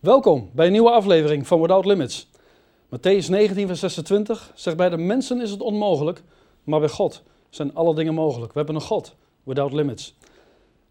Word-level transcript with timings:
Welkom 0.00 0.50
bij 0.52 0.66
een 0.66 0.72
nieuwe 0.72 0.90
aflevering 0.90 1.46
van 1.46 1.60
Without 1.60 1.84
Limits. 1.84 2.28
Matthäus 2.86 3.28
19, 3.28 3.66
vers 3.66 3.80
26 3.80 4.52
zegt: 4.54 4.76
Bij 4.76 4.88
de 4.88 4.96
mensen 4.96 5.40
is 5.40 5.50
het 5.50 5.60
onmogelijk, 5.60 6.22
maar 6.64 6.80
bij 6.80 6.88
God 6.88 7.22
zijn 7.50 7.74
alle 7.74 7.94
dingen 7.94 8.14
mogelijk. 8.14 8.52
We 8.52 8.58
hebben 8.58 8.74
een 8.74 8.80
God, 8.80 9.16
Without 9.42 9.72
Limits. 9.72 10.16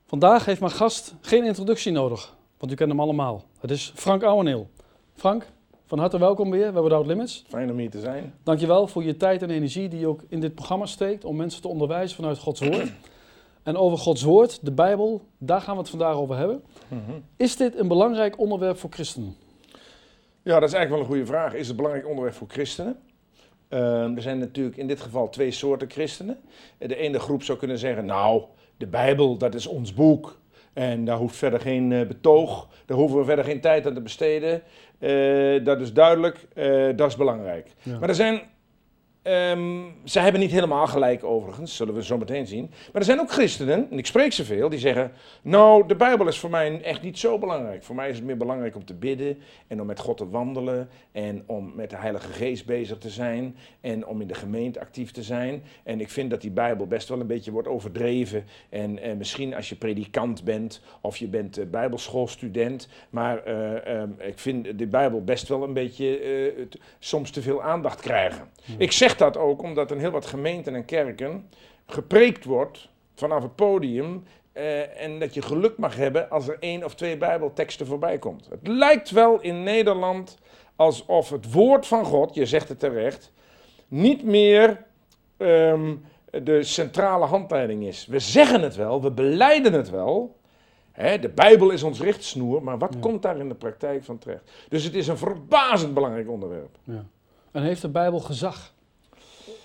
Vandaag 0.05 0.45
heeft 0.45 0.59
mijn 0.59 0.71
gast 0.71 1.15
geen 1.21 1.45
introductie 1.45 1.91
nodig, 1.91 2.35
want 2.57 2.71
u 2.71 2.75
kent 2.75 2.89
hem 2.89 2.99
allemaal. 2.99 3.43
Het 3.59 3.71
is 3.71 3.91
Frank 3.95 4.23
Ouweneel. 4.23 4.69
Frank, 5.13 5.47
van 5.85 5.99
harte 5.99 6.19
welkom 6.19 6.51
weer 6.51 6.73
bij 6.73 6.81
Without 6.81 7.05
Limits. 7.05 7.43
Fijn 7.47 7.71
om 7.71 7.77
hier 7.77 7.89
te 7.89 7.99
zijn. 7.99 8.33
Dankjewel 8.43 8.87
voor 8.87 9.03
je 9.03 9.17
tijd 9.17 9.41
en 9.41 9.49
energie 9.49 9.89
die 9.89 9.99
je 9.99 10.07
ook 10.07 10.21
in 10.27 10.39
dit 10.39 10.55
programma 10.55 10.85
steekt 10.85 11.25
om 11.25 11.35
mensen 11.35 11.61
te 11.61 11.67
onderwijzen 11.67 12.15
vanuit 12.15 12.37
Gods 12.37 12.59
Woord. 12.59 12.91
En 13.69 13.77
over 13.77 13.97
Gods 13.97 14.23
Woord, 14.23 14.59
de 14.61 14.71
Bijbel, 14.71 15.21
daar 15.37 15.61
gaan 15.61 15.73
we 15.73 15.79
het 15.79 15.89
vandaag 15.89 16.15
over 16.15 16.37
hebben. 16.37 16.63
Is 17.37 17.55
dit 17.55 17.79
een 17.79 17.87
belangrijk 17.87 18.39
onderwerp 18.39 18.77
voor 18.77 18.89
christenen? 18.89 19.35
Ja, 20.43 20.59
dat 20.59 20.69
is 20.69 20.73
eigenlijk 20.73 20.89
wel 20.89 20.99
een 20.99 21.05
goede 21.05 21.25
vraag. 21.25 21.53
Is 21.53 21.59
het 21.59 21.69
een 21.69 21.75
belangrijk 21.75 22.07
onderwerp 22.07 22.35
voor 22.35 22.47
christenen? 22.49 22.99
Uh, 23.69 24.15
er 24.15 24.21
zijn 24.21 24.39
natuurlijk 24.39 24.77
in 24.77 24.87
dit 24.87 25.01
geval 25.01 25.29
twee 25.29 25.51
soorten 25.51 25.89
christenen. 25.89 26.39
De 26.77 26.95
ene 26.95 27.19
groep 27.19 27.43
zou 27.43 27.57
kunnen 27.57 27.77
zeggen, 27.77 28.05
nou, 28.05 28.43
de 28.77 28.87
Bijbel, 28.87 29.37
dat 29.37 29.55
is 29.55 29.67
ons 29.67 29.93
boek. 29.93 30.39
En 30.73 31.05
daar 31.05 31.17
hoeft 31.17 31.35
verder 31.35 31.59
geen 31.59 31.91
uh, 31.91 32.07
betoog, 32.07 32.67
daar 32.85 32.97
hoeven 32.97 33.17
we 33.17 33.25
verder 33.25 33.45
geen 33.45 33.61
tijd 33.61 33.87
aan 33.87 33.93
te 33.93 34.01
besteden. 34.01 34.61
Uh, 34.99 35.65
dat 35.65 35.81
is 35.81 35.93
duidelijk, 35.93 36.47
uh, 36.55 36.97
dat 36.97 37.09
is 37.09 37.15
belangrijk. 37.15 37.73
Ja. 37.81 37.99
Maar 37.99 38.09
er 38.09 38.15
zijn 38.15 38.41
Um, 39.29 39.93
ze 40.03 40.19
hebben 40.19 40.41
niet 40.41 40.51
helemaal 40.51 40.87
gelijk 40.87 41.23
overigens, 41.23 41.75
zullen 41.75 41.93
we 41.93 42.03
zo 42.03 42.17
meteen 42.17 42.47
zien. 42.47 42.69
Maar 42.69 43.01
er 43.01 43.03
zijn 43.03 43.19
ook 43.19 43.31
christenen, 43.31 43.87
en 43.91 43.97
ik 43.97 44.05
spreek 44.05 44.33
ze 44.33 44.45
veel, 44.45 44.69
die 44.69 44.79
zeggen... 44.79 45.11
Nou, 45.41 45.87
de 45.87 45.95
Bijbel 45.95 46.27
is 46.27 46.39
voor 46.39 46.49
mij 46.49 46.81
echt 46.81 47.01
niet 47.01 47.19
zo 47.19 47.37
belangrijk. 47.37 47.83
Voor 47.83 47.95
mij 47.95 48.09
is 48.09 48.15
het 48.15 48.25
meer 48.25 48.37
belangrijk 48.37 48.75
om 48.75 48.85
te 48.85 48.93
bidden 48.93 49.37
en 49.67 49.81
om 49.81 49.87
met 49.87 49.99
God 49.99 50.17
te 50.17 50.29
wandelen... 50.29 50.89
en 51.11 51.43
om 51.45 51.71
met 51.75 51.89
de 51.89 51.95
Heilige 51.95 52.31
Geest 52.31 52.65
bezig 52.65 52.97
te 52.97 53.09
zijn 53.09 53.55
en 53.81 54.07
om 54.07 54.21
in 54.21 54.27
de 54.27 54.33
gemeente 54.33 54.79
actief 54.79 55.11
te 55.11 55.23
zijn. 55.23 55.63
En 55.83 56.01
ik 56.01 56.09
vind 56.09 56.29
dat 56.29 56.41
die 56.41 56.51
Bijbel 56.51 56.87
best 56.87 57.09
wel 57.09 57.19
een 57.19 57.27
beetje 57.27 57.51
wordt 57.51 57.67
overdreven. 57.67 58.45
En, 58.69 59.01
en 59.01 59.17
misschien 59.17 59.55
als 59.55 59.69
je 59.69 59.75
predikant 59.75 60.43
bent 60.43 60.81
of 61.01 61.17
je 61.17 61.27
bent 61.27 61.59
uh, 61.59 61.65
bijbelschoolstudent... 61.65 62.87
maar 63.09 63.47
uh, 63.47 64.01
um, 64.01 64.15
ik 64.17 64.39
vind 64.39 64.77
de 64.77 64.87
Bijbel 64.87 65.23
best 65.23 65.47
wel 65.47 65.63
een 65.63 65.73
beetje 65.73 66.67
soms 66.99 67.31
te 67.31 67.41
veel 67.41 67.63
aandacht 67.63 68.01
krijgen. 68.01 68.47
Ja. 68.65 68.73
Ik 68.77 68.91
zeg 68.91 69.15
dat 69.19 69.37
ook 69.37 69.61
omdat 69.61 69.91
in 69.91 69.97
heel 69.97 70.11
wat 70.11 70.25
gemeenten 70.25 70.75
en 70.75 70.85
kerken 70.85 71.49
gepreekt 71.85 72.45
wordt 72.45 72.89
vanaf 73.15 73.43
het 73.43 73.55
podium. 73.55 74.23
Uh, 74.53 75.03
en 75.03 75.19
dat 75.19 75.33
je 75.33 75.41
geluk 75.41 75.77
mag 75.77 75.95
hebben 75.95 76.29
als 76.29 76.47
er 76.47 76.57
één 76.59 76.83
of 76.83 76.95
twee 76.95 77.17
Bijbelteksten 77.17 77.85
voorbij 77.85 78.17
komt. 78.17 78.47
Het 78.49 78.67
lijkt 78.67 79.09
wel 79.09 79.41
in 79.41 79.63
Nederland 79.63 80.37
alsof 80.75 81.29
het 81.29 81.51
woord 81.51 81.87
van 81.87 82.05
God, 82.05 82.35
je 82.35 82.45
zegt 82.45 82.69
het 82.69 82.79
terecht, 82.79 83.31
niet 83.87 84.23
meer 84.23 84.85
um, 85.37 86.03
de 86.31 86.63
centrale 86.63 87.25
handleiding 87.25 87.83
is. 87.83 88.05
We 88.05 88.19
zeggen 88.19 88.61
het 88.61 88.75
wel, 88.75 89.01
we 89.01 89.11
beleiden 89.11 89.73
het 89.73 89.89
wel. 89.89 90.37
Hè, 90.91 91.19
de 91.19 91.29
Bijbel 91.29 91.69
is 91.69 91.83
ons 91.83 92.01
richtsnoer, 92.01 92.63
maar 92.63 92.77
wat 92.77 92.93
ja. 92.93 92.99
komt 92.99 93.21
daar 93.21 93.37
in 93.37 93.47
de 93.47 93.55
praktijk 93.55 94.03
van 94.03 94.17
terecht? 94.17 94.51
Dus 94.69 94.83
het 94.83 94.93
is 94.93 95.07
een 95.07 95.17
verbazend 95.17 95.93
belangrijk 95.93 96.29
onderwerp. 96.29 96.77
Ja. 96.83 97.05
En 97.51 97.63
heeft 97.63 97.81
de 97.81 97.89
Bijbel 97.89 98.19
gezag? 98.19 98.73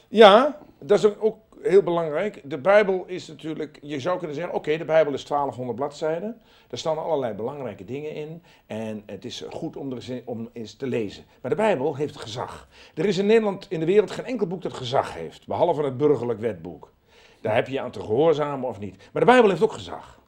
Ja, 0.09 0.59
dat 0.79 0.99
is 0.99 1.19
ook 1.19 1.37
heel 1.63 1.83
belangrijk. 1.83 2.41
De 2.45 2.59
Bijbel 2.59 3.05
is 3.07 3.29
natuurlijk, 3.29 3.79
je 3.83 4.01
zou 4.01 4.19
kunnen 4.19 4.37
zeggen, 4.37 4.55
oké, 4.55 4.77
de 4.77 4.85
Bijbel 4.85 5.13
is 5.13 5.27
1200 5.27 5.79
bladzijden. 5.79 6.41
Daar 6.69 6.79
staan 6.79 6.99
allerlei 6.99 7.35
belangrijke 7.35 7.85
dingen 7.85 8.15
in. 8.15 8.43
En 8.67 9.03
het 9.07 9.25
is 9.25 9.45
goed 9.51 9.77
om, 9.77 9.93
er, 9.93 10.23
om 10.25 10.49
eens 10.53 10.75
te 10.75 10.87
lezen. 10.87 11.25
Maar 11.41 11.51
de 11.51 11.57
Bijbel 11.57 11.97
heeft 11.97 12.17
gezag. 12.17 12.69
Er 12.95 13.05
is 13.05 13.19
in 13.19 13.27
Nederland, 13.27 13.67
in 13.69 13.81
de 13.81 13.87
wereld, 13.87 14.11
geen 14.11 14.25
enkel 14.25 14.47
boek 14.47 14.63
dat 14.63 14.73
gezag 14.73 15.15
heeft. 15.15 15.47
Behalve 15.47 15.83
het 15.83 15.97
burgerlijk 15.97 16.41
wetboek. 16.41 16.93
Daar 17.41 17.55
heb 17.55 17.69
je 17.69 17.81
aan 17.81 17.91
te 17.91 18.01
gehoorzamen 18.01 18.69
of 18.69 18.79
niet. 18.79 18.97
Maar 19.13 19.25
de 19.25 19.31
Bijbel 19.31 19.51
heeft 19.51 19.63
ook 19.63 19.73
gezag. 19.73 20.21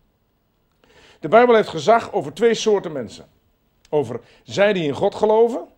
De 1.21 1.29
Bijbel 1.29 1.55
heeft 1.55 1.69
gezag 1.69 2.13
over 2.13 2.33
twee 2.33 2.55
soorten 2.55 2.93
mensen. 2.93 3.27
Over 3.91 4.21
zij 4.43 4.73
die 4.73 4.85
in 4.85 4.95
God 4.95 5.15
geloven 5.15 5.69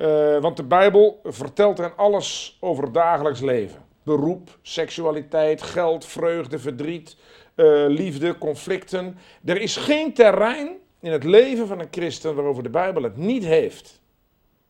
uh, 0.00 0.40
want 0.40 0.56
de 0.56 0.62
Bijbel 0.62 1.20
vertelt 1.24 1.78
hen 1.78 1.96
alles 1.96 2.58
over 2.60 2.84
het 2.84 2.94
dagelijks 2.94 3.40
leven. 3.40 3.84
Beroep, 4.02 4.58
seksualiteit, 4.62 5.62
geld, 5.62 6.04
vreugde, 6.04 6.58
verdriet, 6.58 7.16
uh, 7.56 7.84
liefde, 7.88 8.38
conflicten. 8.38 9.18
Er 9.44 9.60
is 9.60 9.76
geen 9.76 10.12
terrein 10.14 10.76
in 11.00 11.12
het 11.12 11.24
leven 11.24 11.66
van 11.66 11.80
een 11.80 11.88
christen 11.90 12.34
waarover 12.34 12.62
de 12.62 12.70
Bijbel 12.70 13.02
het 13.02 13.16
niet 13.16 13.44
heeft. 13.44 14.00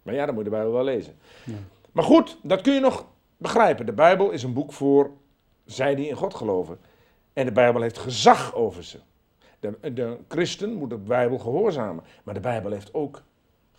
Maar 0.03 0.15
ja, 0.15 0.27
dan 0.27 0.35
moet 0.35 0.45
je 0.45 0.51
de 0.51 0.57
Bijbel 0.57 0.73
wel 0.73 0.85
lezen. 0.85 1.19
Ja. 1.45 1.55
Maar 1.93 2.05
goed, 2.05 2.39
dat 2.43 2.61
kun 2.61 2.75
je 2.75 2.81
nog 2.81 3.07
begrijpen. 3.37 3.87
De 3.87 3.93
Bijbel 3.93 4.31
is 4.31 4.43
een 4.43 4.53
boek 4.53 4.73
voor 4.73 5.11
zij 5.65 5.95
die 5.95 6.09
in 6.09 6.17
God 6.17 6.35
geloven. 6.35 6.79
En 7.33 7.45
de 7.45 7.53
Bijbel 7.53 7.83
heeft 7.83 7.99
gezag 7.99 8.55
over 8.55 8.85
ze. 8.85 8.99
De, 9.61 9.93
de 9.95 10.17
christen 10.29 10.73
moet 10.73 10.91
de 10.91 10.99
Bijbel 10.99 11.39
gehoorzamen. 11.39 12.05
Maar 12.25 12.35
de 12.35 12.41
Bijbel 12.41 12.71
heeft 12.71 12.95
ook 12.95 13.23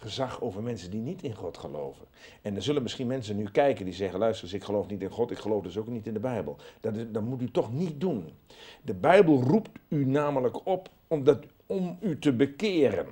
gezag 0.01 0.41
over 0.41 0.63
mensen 0.63 0.91
die 0.91 1.01
niet 1.01 1.23
in 1.23 1.35
God 1.35 1.57
geloven. 1.57 2.06
En 2.41 2.56
er 2.56 2.62
zullen 2.62 2.81
misschien 2.81 3.07
mensen 3.07 3.35
nu 3.35 3.44
kijken 3.51 3.85
die 3.85 3.94
zeggen: 3.94 4.19
luister 4.19 4.44
eens, 4.44 4.53
ik 4.53 4.63
geloof 4.63 4.88
niet 4.88 5.01
in 5.01 5.09
God, 5.09 5.31
ik 5.31 5.38
geloof 5.38 5.63
dus 5.63 5.78
ook 5.78 5.88
niet 5.88 6.07
in 6.07 6.13
de 6.13 6.19
Bijbel. 6.19 6.56
Dat, 6.79 7.13
dat 7.13 7.23
moet 7.23 7.41
u 7.41 7.51
toch 7.51 7.73
niet 7.73 8.01
doen. 8.01 8.34
De 8.81 8.94
Bijbel 8.94 9.41
roept 9.41 9.69
u 9.88 10.06
namelijk 10.06 10.66
op 10.66 10.89
om, 11.07 11.23
dat, 11.23 11.39
om 11.66 11.97
u 12.01 12.19
te 12.19 12.34
bekeren. 12.34 13.07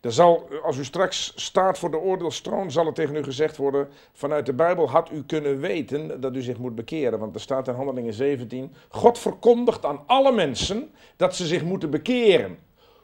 Er 0.00 0.12
zal, 0.12 0.48
als 0.62 0.76
u 0.76 0.84
straks 0.84 1.32
staat 1.36 1.78
voor 1.78 1.90
de 1.90 1.98
oordeelstroon, 1.98 2.70
zal 2.70 2.86
er 2.86 2.92
tegen 2.92 3.16
u 3.16 3.22
gezegd 3.22 3.56
worden: 3.56 3.88
vanuit 4.12 4.46
de 4.46 4.52
Bijbel 4.52 4.90
had 4.90 5.10
u 5.10 5.24
kunnen 5.24 5.60
weten 5.60 6.20
dat 6.20 6.36
u 6.36 6.42
zich 6.42 6.58
moet 6.58 6.74
bekeren. 6.74 7.18
Want 7.18 7.34
er 7.34 7.40
staat 7.40 7.68
in 7.68 7.74
Handelingen 7.74 8.14
17: 8.14 8.74
God 8.88 9.18
verkondigt 9.18 9.84
aan 9.84 10.02
alle 10.06 10.32
mensen 10.32 10.90
dat 11.16 11.36
ze 11.36 11.46
zich 11.46 11.64
moeten 11.64 11.90
bekeren. 11.90 12.58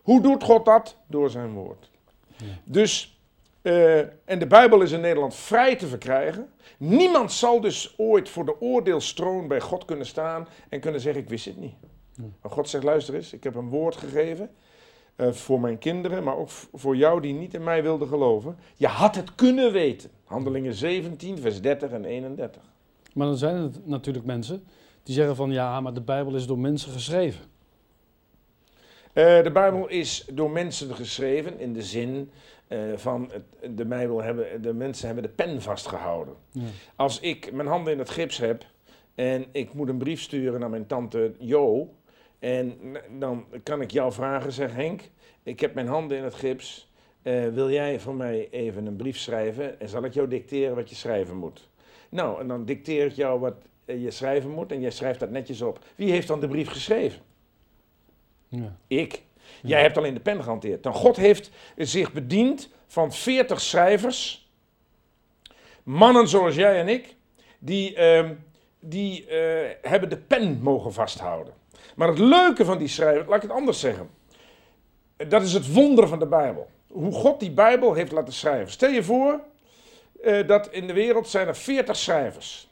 Hoe 0.09 0.23
doet 0.23 0.43
God 0.43 0.65
dat? 0.65 0.97
Door 1.07 1.31
zijn 1.31 1.53
woord. 1.53 1.91
Ja. 2.37 2.45
Dus, 2.65 3.21
uh, 3.63 3.99
en 3.99 4.39
de 4.39 4.47
Bijbel 4.47 4.81
is 4.81 4.93
in 4.93 5.01
Nederland 5.01 5.35
vrij 5.35 5.77
te 5.77 5.87
verkrijgen. 5.87 6.49
Niemand 6.79 7.33
zal 7.33 7.61
dus 7.61 7.95
ooit 7.97 8.29
voor 8.29 8.45
de 8.45 8.61
oordeelstroon 8.61 9.49
bij 9.49 9.61
God 9.61 9.85
kunnen 9.85 10.07
staan 10.07 10.49
en 10.69 10.81
kunnen 10.81 11.01
zeggen: 11.01 11.23
Ik 11.23 11.29
wist 11.29 11.45
het 11.45 11.61
niet. 11.61 11.75
Ja. 12.15 12.25
Maar 12.43 12.53
God 12.53 12.69
zegt: 12.69 12.85
Luister 12.85 13.15
eens, 13.15 13.33
ik 13.33 13.45
heb 13.45 13.55
een 13.55 13.69
woord 13.69 13.97
gegeven. 13.97 14.51
Uh, 15.17 15.33
voor 15.33 15.61
mijn 15.61 15.79
kinderen, 15.79 16.25
maar 16.25 16.37
ook 16.37 16.49
voor 16.73 16.97
jou 16.97 17.21
die 17.21 17.35
niet 17.35 17.55
in 17.55 17.65
mij 17.65 17.83
wilde 17.83 18.07
geloven. 18.07 18.57
Je 18.77 18.87
had 18.87 19.15
het 19.15 19.35
kunnen 19.35 19.73
weten. 19.73 20.11
Handelingen 20.25 20.75
17, 20.75 21.39
vers 21.39 21.61
30 21.61 21.91
en 21.91 22.05
31. 22.05 22.63
Maar 23.15 23.27
dan 23.27 23.37
zijn 23.37 23.57
er 23.57 23.71
natuurlijk 23.85 24.27
mensen 24.27 24.65
die 25.03 25.15
zeggen 25.15 25.37
van 25.37 25.51
ja, 25.51 25.81
maar 25.81 25.95
de 25.95 26.01
Bijbel 26.01 26.35
is 26.35 26.47
door 26.47 26.59
mensen 26.59 26.93
geschreven. 26.93 27.57
Uh, 29.19 29.43
de 29.43 29.51
Bijbel 29.51 29.89
is 29.89 30.25
door 30.33 30.51
mensen 30.51 30.95
geschreven 30.95 31.59
in 31.59 31.73
de 31.73 31.83
zin 31.83 32.31
uh, 32.69 32.79
van 32.97 33.31
het, 33.33 33.77
de, 33.77 33.85
Bijbel 33.85 34.23
hebben, 34.23 34.63
de 34.63 34.75
mensen 34.75 35.07
hebben 35.07 35.25
de 35.25 35.31
pen 35.31 35.63
vastgehouden. 35.63 36.35
Ja. 36.51 36.63
Als 36.97 37.21
ik 37.21 37.53
mijn 37.53 37.69
handen 37.69 37.93
in 37.93 37.99
het 37.99 38.11
gips 38.11 38.39
heb 38.39 38.67
en 39.15 39.47
ik 39.53 39.73
moet 39.73 39.89
een 39.89 39.99
brief 39.99 40.21
sturen 40.21 40.61
naar 40.61 40.71
mijn 40.71 40.87
tante 40.87 41.33
Jo, 41.39 41.95
en 42.39 42.79
dan 43.19 43.47
kan 43.63 43.81
ik 43.81 43.91
jou 43.91 44.13
vragen, 44.13 44.53
zeg 44.53 44.75
Henk, 44.75 45.03
ik 45.43 45.61
heb 45.61 45.75
mijn 45.75 45.89
handen 45.89 46.19
in 46.19 46.25
het 46.25 46.35
gips, 46.35 46.93
uh, 47.23 47.49
wil 47.49 47.71
jij 47.71 48.01
voor 48.01 48.15
mij 48.15 48.49
even 48.51 48.87
een 48.87 48.97
brief 48.97 49.19
schrijven 49.19 49.81
en 49.81 49.89
zal 49.89 50.05
ik 50.05 50.15
jou 50.15 50.29
dicteren 50.29 50.75
wat 50.75 50.89
je 50.89 50.97
schrijven 50.97 51.37
moet? 51.37 51.69
Nou, 52.09 52.41
en 52.41 52.49
dan 52.49 52.65
dicteer 52.65 53.07
ik 53.07 53.13
jou 53.13 53.41
wat 53.41 53.55
je 53.85 54.11
schrijven 54.11 54.51
moet 54.51 54.73
en 54.73 54.81
jij 54.81 54.91
schrijft 54.91 55.21
dat 55.21 55.31
netjes 55.31 55.63
op. 55.63 55.85
Wie 55.97 56.11
heeft 56.11 56.29
dan 56.29 56.41
de 56.41 56.49
brief 56.49 56.69
geschreven? 56.69 57.28
Ja. 58.49 58.77
Ik. 58.87 59.23
Jij 59.63 59.81
hebt 59.81 59.97
alleen 59.97 60.15
de 60.15 60.21
pen 60.21 60.43
gehanteerd. 60.43 60.83
Dan 60.83 60.95
God 60.95 61.17
heeft 61.17 61.51
zich 61.77 62.13
bediend 62.13 62.69
van 62.87 63.13
40 63.13 63.61
schrijvers, 63.61 64.51
mannen 65.83 66.29
zoals 66.29 66.55
jij 66.55 66.81
en 66.81 66.89
ik, 66.89 67.15
die, 67.59 67.97
uh, 67.97 68.31
die 68.81 69.27
uh, 69.31 69.69
hebben 69.83 70.09
de 70.09 70.17
pen 70.17 70.61
mogen 70.63 70.93
vasthouden. 70.93 71.55
Maar 71.97 72.09
het 72.09 72.19
leuke 72.19 72.65
van 72.65 72.79
die 72.79 72.89
schrijvers, 72.89 73.29
laat 73.29 73.37
ik 73.37 73.49
het 73.49 73.59
anders 73.59 73.81
zeggen, 73.81 74.11
dat 75.29 75.43
is 75.43 75.53
het 75.53 75.73
wonder 75.73 76.09
van 76.09 76.19
de 76.19 76.27
Bijbel. 76.27 76.71
Hoe 76.89 77.13
God 77.13 77.41
die 77.41 77.51
Bijbel 77.51 77.95
heeft 77.95 78.13
laten 78.13 78.33
schrijven. 78.33 78.71
Stel 78.73 78.91
je 78.91 79.03
voor 79.03 79.41
uh, 80.25 80.47
dat 80.47 80.69
in 80.71 80.87
de 80.87 80.93
wereld 80.93 81.29
zijn 81.29 81.47
er 81.47 81.57
40 81.57 81.97
schrijvers. 81.97 82.68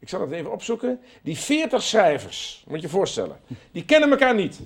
Ik 0.00 0.08
zal 0.08 0.20
het 0.20 0.30
even 0.30 0.52
opzoeken. 0.52 1.00
Die 1.22 1.38
40 1.38 1.82
schrijvers, 1.82 2.64
moet 2.66 2.76
je 2.76 2.82
je 2.82 2.92
voorstellen, 2.92 3.40
die 3.72 3.84
kennen 3.84 4.10
elkaar 4.10 4.34
niet. 4.34 4.60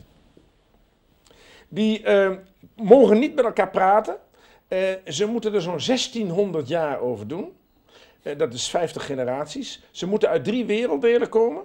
Die 1.69 2.02
uh, 2.02 2.31
mogen 2.76 3.19
niet 3.19 3.34
met 3.34 3.44
elkaar 3.44 3.70
praten. 3.70 4.16
Uh, 4.69 4.78
ze 5.06 5.26
moeten 5.26 5.54
er 5.54 5.62
zo'n 5.62 5.81
1600 5.86 6.69
jaar 6.69 7.00
over 7.00 7.28
doen. 7.28 7.52
Uh, 8.22 8.38
dat 8.38 8.52
is 8.52 8.69
50 8.69 9.06
generaties. 9.06 9.82
Ze 9.90 10.06
moeten 10.06 10.28
uit 10.28 10.44
drie 10.44 10.64
werelddelen 10.64 11.28
komen. 11.28 11.64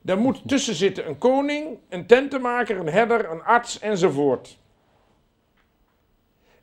Daar 0.00 0.18
moet 0.18 0.48
tussen 0.48 0.74
zitten 0.74 1.08
een 1.08 1.18
koning, 1.18 1.78
een 1.88 2.06
tentenmaker, 2.06 2.76
een 2.76 2.88
herder, 2.88 3.30
een 3.30 3.42
arts 3.42 3.78
enzovoort. 3.78 4.58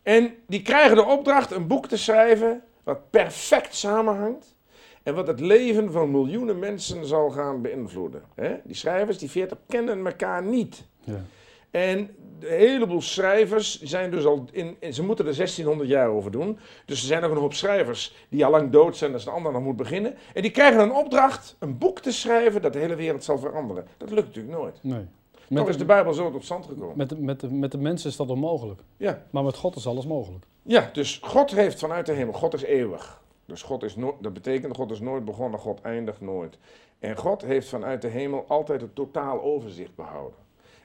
En 0.03 0.35
die 0.47 0.61
krijgen 0.61 0.95
de 0.95 1.05
opdracht 1.05 1.51
een 1.51 1.67
boek 1.67 1.87
te 1.87 1.97
schrijven 1.97 2.63
wat 2.83 3.09
perfect 3.09 3.75
samenhangt 3.75 4.55
en 5.03 5.15
wat 5.15 5.27
het 5.27 5.39
leven 5.39 5.91
van 5.91 6.11
miljoenen 6.11 6.59
mensen 6.59 7.05
zal 7.05 7.29
gaan 7.29 7.61
beïnvloeden. 7.61 8.23
Hè? 8.35 8.55
Die 8.63 8.75
schrijvers, 8.75 9.17
die 9.17 9.29
veertig, 9.31 9.57
kennen 9.67 10.05
elkaar 10.05 10.43
niet. 10.43 10.83
Ja. 11.03 11.21
En 11.71 11.97
een 11.99 12.47
heleboel 12.57 13.01
schrijvers 13.01 13.81
zijn 13.81 14.11
dus 14.11 14.25
al 14.25 14.45
in, 14.51 14.75
in- 14.79 14.93
ze 14.93 15.03
moeten 15.03 15.25
er 15.27 15.35
1600 15.35 15.89
jaar 15.89 16.09
over 16.09 16.31
doen. 16.31 16.59
Dus 16.85 16.99
er 17.01 17.05
zijn 17.07 17.21
nog 17.21 17.31
een 17.31 17.37
hoop 17.37 17.53
schrijvers 17.53 18.15
die 18.29 18.45
al 18.45 18.51
lang 18.51 18.71
dood 18.71 18.97
zijn 18.97 19.13
als 19.13 19.23
de 19.23 19.29
ander 19.29 19.51
nog 19.51 19.61
moet 19.63 19.75
beginnen. 19.75 20.15
En 20.33 20.41
die 20.41 20.51
krijgen 20.51 20.79
een 20.81 20.93
opdracht 20.93 21.55
een 21.59 21.77
boek 21.77 21.99
te 21.99 22.11
schrijven 22.11 22.61
dat 22.61 22.73
de 22.73 22.79
hele 22.79 22.95
wereld 22.95 23.23
zal 23.23 23.37
veranderen. 23.39 23.85
Dat 23.97 24.09
lukt 24.09 24.27
natuurlijk 24.27 24.55
nooit. 24.57 24.77
Nee. 24.81 25.05
Toch 25.53 25.69
is 25.69 25.77
de 25.77 25.85
Bijbel 25.85 26.13
zo 26.13 26.31
tot 26.31 26.43
stand 26.43 26.65
gekomen. 26.65 26.97
met, 26.97 27.09
de, 27.09 27.17
met, 27.17 27.39
de, 27.39 27.49
met 27.51 27.71
de 27.71 27.77
mensen 27.77 28.09
is 28.09 28.15
dat 28.15 28.29
onmogelijk. 28.29 28.81
Ja. 28.97 29.23
Maar 29.29 29.43
met 29.43 29.55
God 29.57 29.75
is 29.75 29.87
alles 29.87 30.05
mogelijk. 30.05 30.45
ja, 30.61 30.89
dus 30.93 31.19
God 31.23 31.51
heeft 31.51 31.79
vanuit 31.79 32.05
de 32.05 32.11
hemel, 32.13 32.33
God 32.33 32.53
is 32.53 32.61
eeuwig. 32.63 33.20
Dus 33.51 33.61
God 33.61 33.83
is 33.83 33.95
nooit, 33.95 34.15
dat 34.19 34.33
betekent 34.33 34.75
God 34.75 34.91
is 34.91 34.99
nooit 34.99 35.25
begonnen, 35.25 35.59
God 35.59 35.81
eindigt 35.81 36.21
nooit. 36.21 36.57
En 36.99 37.17
God 37.17 37.41
heeft 37.41 37.69
vanuit 37.69 38.01
de 38.01 38.07
hemel 38.07 38.45
altijd 38.47 38.81
het 38.81 38.95
totaal 38.95 39.41
overzicht 39.41 39.95
behouden. 39.95 40.39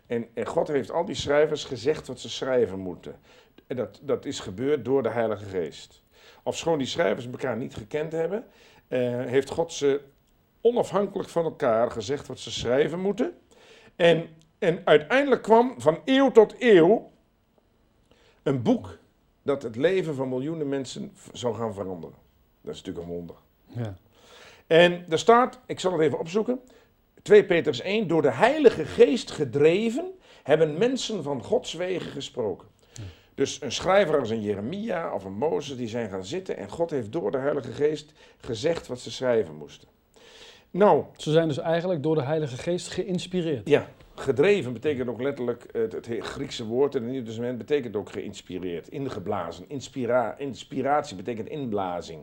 En, 0.07 0.27
en 0.35 0.47
God 0.47 0.69
heeft 0.69 0.91
al 0.91 1.05
die 1.05 1.15
schrijvers 1.15 1.65
gezegd 1.65 2.07
wat 2.07 2.21
ze 2.21 2.31
schrijven 2.31 2.79
moeten. 2.79 3.17
En 3.67 3.77
dat, 3.77 4.01
dat 4.03 4.25
is 4.25 4.41
gebeurd 4.41 4.85
door 4.85 5.03
de 5.03 5.09
Heilige 5.09 5.45
Geest. 5.45 6.03
Ofschoon 6.43 6.79
die 6.79 6.87
schrijvers 6.87 7.27
elkaar 7.27 7.57
niet 7.57 7.75
gekend 7.75 8.13
hebben, 8.13 8.47
eh, 8.89 9.01
heeft 9.25 9.51
God 9.51 9.73
ze 9.73 10.01
onafhankelijk 10.61 11.29
van 11.29 11.45
elkaar 11.45 11.91
gezegd 11.91 12.27
wat 12.27 12.39
ze 12.39 12.51
schrijven 12.51 13.01
moeten. 13.01 13.39
En, 13.97 14.29
en 14.59 14.81
uiteindelijk 14.85 15.43
kwam 15.43 15.75
van 15.79 15.99
eeuw 16.05 16.31
tot 16.31 16.55
eeuw 16.59 17.11
een 18.43 18.63
boek 18.63 18.99
dat 19.43 19.63
het 19.63 19.77
leven 19.77 20.15
van 20.15 20.29
miljoenen 20.29 20.69
mensen 20.69 21.13
zou 21.33 21.55
gaan 21.55 21.75
veranderen. 21.75 22.26
Dat 22.67 22.75
is 22.75 22.83
natuurlijk 22.83 23.07
een 23.07 23.15
wonder. 23.15 23.37
Ja. 23.67 23.97
En 24.67 25.05
er 25.09 25.19
staat, 25.19 25.61
ik 25.67 25.81
zal 25.81 25.93
het 25.93 26.01
even 26.01 26.19
opzoeken, 26.19 26.61
2 27.23 27.45
Petrus 27.45 27.81
1, 27.81 28.09
door 28.09 28.23
de 28.23 28.31
Heilige 28.31 28.85
Geest 28.85 29.31
gedreven 29.31 30.11
hebben 30.43 30.79
mensen 30.79 31.23
van 31.23 31.43
Gods 31.43 31.73
wegen 31.73 32.11
gesproken. 32.11 32.69
Dus 33.35 33.61
een 33.63 33.73
schrijver 33.73 34.19
als 34.19 34.31
een 34.31 34.41
Jeremia 34.41 35.15
of 35.15 35.25
een 35.25 35.33
Mozes, 35.39 35.77
die 35.77 35.89
zijn 35.89 36.11
gaan 36.11 36.25
zitten 36.25 36.57
en 36.57 36.71
God 36.71 36.91
heeft 36.91 37.13
door 37.13 37.31
de 37.31 37.39
Heilige 37.39 37.73
Geest 37.73 38.13
gezegd 38.39 38.87
wat 38.87 39.01
ze 39.01 39.11
schrijven 39.11 39.55
moesten. 39.55 39.89
Nou, 40.71 41.05
Ze 41.17 41.31
zijn 41.31 41.49
dus 41.49 41.59
eigenlijk 41.59 42.03
door 42.03 42.15
de 42.15 42.23
Heilige 42.23 42.57
Geest 42.57 42.89
geïnspireerd. 42.89 43.69
ja, 43.69 43.89
gedreven 44.15 44.73
betekent 44.73 45.09
ook 45.09 45.23
letterlijk, 45.23 45.67
het, 45.73 45.93
het 45.93 46.09
Griekse 46.21 46.65
woord 46.67 46.95
in 46.95 47.03
het 47.03 47.11
Nieuwe 47.11 47.27
Testament 47.27 47.59
betekent 47.59 47.97
ook 47.97 48.11
geïnspireerd, 48.11 48.89
ingeblazen. 48.89 49.65
Inspira, 49.69 50.39
inspiratie 50.39 51.17
betekent 51.17 51.49
inblazing. 51.49 52.21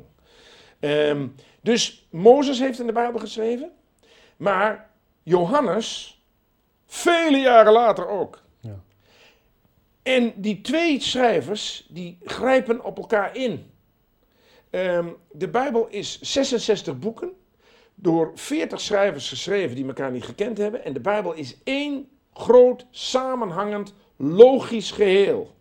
Ehm, 0.83 1.27
dus 1.61 2.07
Mozes 2.09 2.59
heeft 2.59 2.79
in 2.79 2.85
de 2.85 2.93
Bijbel 2.93 3.19
geschreven, 3.19 3.71
maar 4.37 4.89
Johannes 5.23 6.21
vele 6.85 7.37
jaren 7.37 7.73
later 7.73 8.07
ook. 8.07 8.41
Ja. 8.59 8.79
En 10.01 10.33
die 10.35 10.61
twee 10.61 10.99
schrijvers, 11.01 11.85
die 11.89 12.17
grijpen 12.23 12.83
op 12.83 12.97
elkaar 12.97 13.35
in. 13.35 13.71
Ehm, 14.69 15.07
de 15.31 15.47
Bijbel 15.47 15.87
is 15.87 16.21
66 16.21 16.99
boeken, 16.99 17.31
door 17.95 18.31
40 18.35 18.81
schrijvers 18.81 19.29
geschreven 19.29 19.75
die 19.75 19.87
elkaar 19.87 20.11
niet 20.11 20.25
gekend 20.25 20.57
hebben. 20.57 20.83
En 20.83 20.93
de 20.93 20.99
Bijbel 20.99 21.33
is 21.33 21.57
één 21.63 22.09
groot, 22.33 22.85
samenhangend, 22.91 23.93
logisch 24.15 24.91
geheel. 24.91 25.55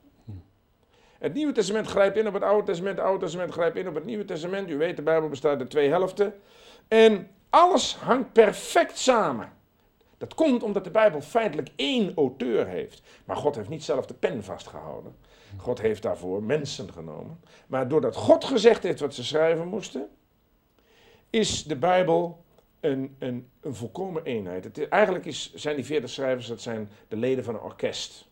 Het 1.23 1.35
Nieuwe 1.35 1.53
Testament 1.53 1.87
grijpt 1.87 2.17
in 2.17 2.27
op 2.27 2.35
het 2.35 2.43
Oude 2.43 2.67
Testament, 2.67 2.97
het 2.97 3.07
Oude 3.07 3.25
Testament 3.25 3.53
grijpt 3.53 3.77
in 3.77 3.89
op 3.89 3.95
het 3.95 4.05
Nieuwe 4.05 4.25
Testament. 4.25 4.71
U 4.71 4.77
weet, 4.77 4.97
de 4.97 5.03
Bijbel 5.03 5.29
bestaat 5.29 5.59
uit 5.59 5.71
twee 5.71 5.89
helften. 5.89 6.35
En 6.89 7.31
alles 7.51 7.97
hangt 7.97 8.33
perfect 8.33 8.99
samen. 8.99 9.53
Dat 10.19 10.35
komt 10.35 10.63
omdat 10.63 10.85
de 10.85 10.91
Bijbel 10.91 11.21
feitelijk 11.21 11.69
één 11.77 12.13
auteur 12.17 12.67
heeft. 12.67 13.03
Maar 13.25 13.37
God 13.37 13.55
heeft 13.55 13.69
niet 13.69 13.85
zelf 13.85 14.07
de 14.07 14.15
pen 14.15 14.45
vastgehouden. 14.45 15.17
God 15.57 15.81
heeft 15.81 16.03
daarvoor 16.03 16.43
mensen 16.43 16.93
genomen. 16.93 17.41
Maar 17.67 17.89
doordat 17.89 18.17
God 18.17 18.45
gezegd 18.45 18.83
heeft 18.83 19.01
wat 19.01 19.15
ze 19.15 19.25
schrijven 19.25 19.69
moesten, 19.69 20.09
is 21.31 21.65
de 21.65 21.77
Bijbel 21.77 22.45
een, 22.81 23.17
een, 23.19 23.49
een 23.61 23.75
volkomen 23.75 24.25
eenheid. 24.25 24.65
Het, 24.65 24.89
eigenlijk 24.89 25.25
is, 25.25 25.55
zijn 25.55 25.77
die 25.77 25.85
veertig 25.85 26.11
schrijvers, 26.11 26.47
dat 26.47 26.61
zijn 26.61 26.91
de 27.09 27.17
leden 27.17 27.45
van 27.45 27.55
een 27.55 27.61
orkest. 27.61 28.27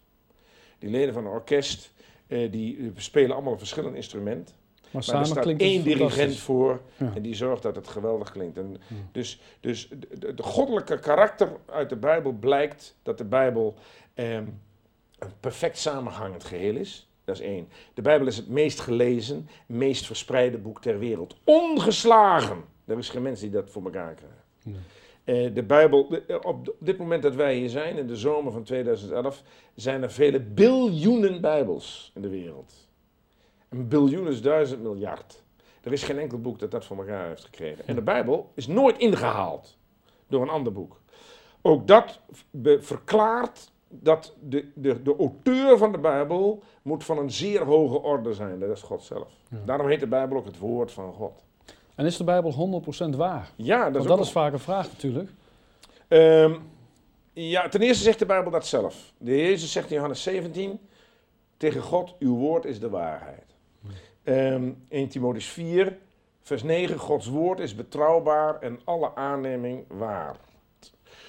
Die 0.78 0.90
leden 0.90 1.14
van 1.14 1.24
een 1.24 1.32
orkest, 1.32 1.92
eh, 2.30 2.52
die 2.52 2.76
eh, 2.78 2.84
spelen 2.96 3.32
allemaal 3.34 3.52
een 3.52 3.58
verschillend 3.58 3.94
instrument. 3.94 4.54
Maar 4.90 5.02
Maar 5.06 5.16
er 5.20 5.26
staat 5.26 5.46
één 5.46 5.82
dirigent 5.82 6.36
voor 6.36 6.80
Ja. 6.96 7.12
en 7.14 7.22
die 7.22 7.34
zorgt 7.34 7.62
dat 7.62 7.74
het 7.76 7.88
geweldig 7.88 8.30
klinkt. 8.30 8.56
En 8.56 8.76
Ja. 8.88 8.96
dus 9.12 9.40
dus 9.60 9.88
de, 9.88 10.18
de, 10.18 10.34
de 10.34 10.42
goddelijke 10.42 10.98
karakter 10.98 11.48
uit 11.66 11.88
de 11.88 11.96
Bijbel 11.96 12.32
blijkt 12.32 12.96
dat 13.02 13.18
de 13.18 13.24
Bijbel 13.24 13.74
ehm, 14.14 14.44
een 15.18 15.32
perfect 15.40 15.78
samenhangend 15.78 16.44
geheel 16.44 16.76
is. 16.76 17.08
Dat 17.24 17.34
is 17.34 17.40
één. 17.46 17.68
De 17.94 18.02
Bijbel 18.02 18.26
is 18.26 18.36
het 18.36 18.48
meest 18.48 18.80
gelezen, 18.80 19.48
meest 19.66 20.06
verspreide 20.06 20.58
boek 20.58 20.80
ter 20.82 20.98
wereld. 20.98 21.36
Ongeslagen. 21.44 22.64
Er 22.84 22.98
is 22.98 23.08
geen 23.08 23.22
mens 23.22 23.40
die 23.40 23.50
dat 23.50 23.70
voor 23.70 23.84
elkaar 23.84 24.14
krijgt. 24.14 24.44
Nee. 24.64 24.76
Eh, 25.24 25.54
de 25.54 25.62
Bijbel, 25.62 26.22
op 26.42 26.74
dit 26.78 26.98
moment 26.98 27.22
dat 27.22 27.34
wij 27.34 27.54
hier 27.54 27.68
zijn, 27.68 27.96
in 27.96 28.06
de 28.06 28.16
zomer 28.16 28.52
van 28.52 28.62
2011, 28.62 29.42
zijn 29.74 30.02
er 30.02 30.10
vele 30.10 30.40
biljoenen 30.40 31.40
Bijbels 31.40 32.12
in 32.14 32.22
de 32.22 32.28
wereld. 32.28 32.88
Een 33.68 33.88
biljoen 33.88 34.28
is 34.28 34.42
duizend 34.42 34.82
miljard. 34.82 35.42
Er 35.82 35.92
is 35.92 36.02
geen 36.02 36.18
enkel 36.18 36.40
boek 36.40 36.58
dat 36.58 36.70
dat 36.70 36.84
voor 36.84 36.96
elkaar 36.96 37.28
heeft 37.28 37.44
gekregen. 37.44 37.86
En 37.86 37.94
de 37.94 38.02
Bijbel 38.02 38.50
is 38.54 38.66
nooit 38.66 38.98
ingehaald 38.98 39.78
door 40.26 40.42
een 40.42 40.48
ander 40.48 40.72
boek. 40.72 41.00
Ook 41.62 41.86
dat 41.86 42.20
verklaart 42.80 43.70
dat 43.88 44.36
de, 44.40 44.70
de, 44.74 45.02
de 45.02 45.16
auteur 45.16 45.78
van 45.78 45.92
de 45.92 45.98
Bijbel 45.98 46.62
moet 46.82 47.04
van 47.04 47.18
een 47.18 47.30
zeer 47.30 47.64
hoge 47.64 48.02
orde 48.02 48.34
zijn. 48.34 48.60
Dat 48.60 48.70
is 48.70 48.82
God 48.82 49.02
zelf. 49.02 49.32
Ja. 49.48 49.58
Daarom 49.64 49.88
heet 49.88 50.00
de 50.00 50.06
Bijbel 50.06 50.36
ook 50.36 50.44
het 50.44 50.58
woord 50.58 50.92
van 50.92 51.12
God. 51.12 51.44
En 52.00 52.06
is 52.06 52.16
de 52.16 52.24
Bijbel 52.24 52.82
100% 53.12 53.16
waar? 53.16 53.50
Ja, 53.56 53.76
dat 53.76 53.92
Want 53.92 53.96
is, 53.96 54.10
dat 54.10 54.18
ook 54.18 54.24
is 54.24 54.30
vaak 54.30 54.52
een 54.52 54.58
vraag 54.58 54.86
natuurlijk. 54.86 55.30
Ehm, 56.08 56.54
ja, 57.32 57.68
ten 57.68 57.80
eerste 57.80 58.02
zegt 58.02 58.18
de 58.18 58.26
Bijbel 58.26 58.50
dat 58.50 58.66
zelf. 58.66 59.12
De 59.18 59.30
Heer 59.30 59.44
Jezus 59.44 59.72
zegt 59.72 59.88
in 59.88 59.94
Johannes 59.94 60.22
17 60.22 60.80
tegen 61.56 61.80
God, 61.82 62.14
uw 62.18 62.36
woord 62.36 62.64
is 62.64 62.80
de 62.80 62.88
waarheid. 62.90 63.44
Ehm 64.22 64.70
1 64.88 65.08
Timotheus 65.08 65.46
4, 65.46 65.98
vers 66.42 66.62
9, 66.62 66.98
Gods 66.98 67.26
woord 67.26 67.58
is 67.58 67.74
betrouwbaar 67.74 68.60
en 68.60 68.80
alle 68.84 69.14
aanneming 69.14 69.84
waar. 69.88 70.36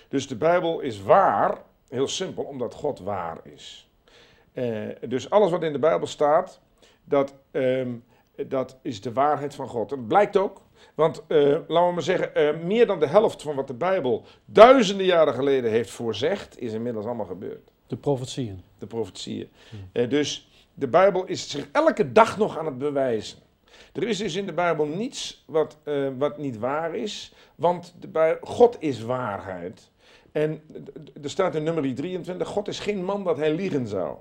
Dus 0.08 0.28
de 0.28 0.36
Bijbel 0.36 0.80
is 0.80 1.02
waar, 1.02 1.58
heel 1.90 2.08
simpel, 2.08 2.44
omdat 2.44 2.74
God 2.74 3.00
waar 3.00 3.38
is. 3.44 3.90
Eh, 4.54 4.88
dus 5.08 5.30
alles 5.30 5.52
wat 5.52 5.64
in 5.64 5.72
de 5.72 5.80
Bijbel 5.80 6.08
staat, 6.08 6.60
dat, 7.04 7.34
ehm, 7.52 7.92
dat 8.48 8.78
is 8.82 9.02
de 9.02 9.14
waarheid 9.14 9.56
van 9.56 9.68
God. 9.68 9.92
En 9.92 9.98
dat 9.98 10.08
blijkt 10.08 10.38
ook, 10.38 10.62
want 10.96 11.24
eh, 11.28 11.38
laten 11.68 11.88
we 11.88 11.94
maar 11.94 12.02
zeggen, 12.02 12.36
eh, 12.36 12.64
meer 12.64 12.88
dan 12.88 13.00
de 13.00 13.08
helft 13.08 13.42
van 13.42 13.56
wat 13.56 13.68
de 13.68 13.74
Bijbel 13.74 14.24
duizenden 14.46 15.06
jaren 15.06 15.34
geleden 15.34 15.72
heeft 15.72 15.90
voorzegd, 15.90 16.60
is 16.60 16.74
inmiddels 16.74 17.06
allemaal 17.06 17.26
gebeurd. 17.26 17.72
De 17.88 17.98
profetieën. 17.98 18.62
De 18.80 18.88
profetieën. 18.88 19.50
Eh, 19.92 20.10
dus 20.10 20.50
de 20.74 20.88
Bijbel 20.88 21.26
is 21.26 21.50
zich 21.50 21.68
elke 21.72 22.12
dag 22.12 22.38
nog 22.38 22.58
aan 22.58 22.66
het 22.66 22.78
bewijzen. 22.78 23.40
Er 23.94 24.08
is 24.08 24.18
dus 24.18 24.36
in 24.36 24.46
de 24.46 24.54
Bijbel 24.54 24.86
niets 24.86 25.44
wat, 25.48 25.78
wat 26.18 26.38
niet 26.38 26.58
waar 26.58 26.96
is, 26.96 27.34
want 27.56 27.96
de 28.00 28.08
Bij- 28.08 28.38
God 28.42 28.76
is 28.80 29.02
waarheid. 29.02 29.92
En 30.32 30.62
er 31.22 31.30
staat 31.30 31.56
in 31.56 31.64
nummer 31.64 31.96
23, 31.96 32.48
God 32.48 32.68
is 32.68 32.80
geen 32.80 33.04
man 33.04 33.24
dat 33.24 33.38
hij 33.38 33.54
liegen 33.54 33.88
zou. 33.88 34.18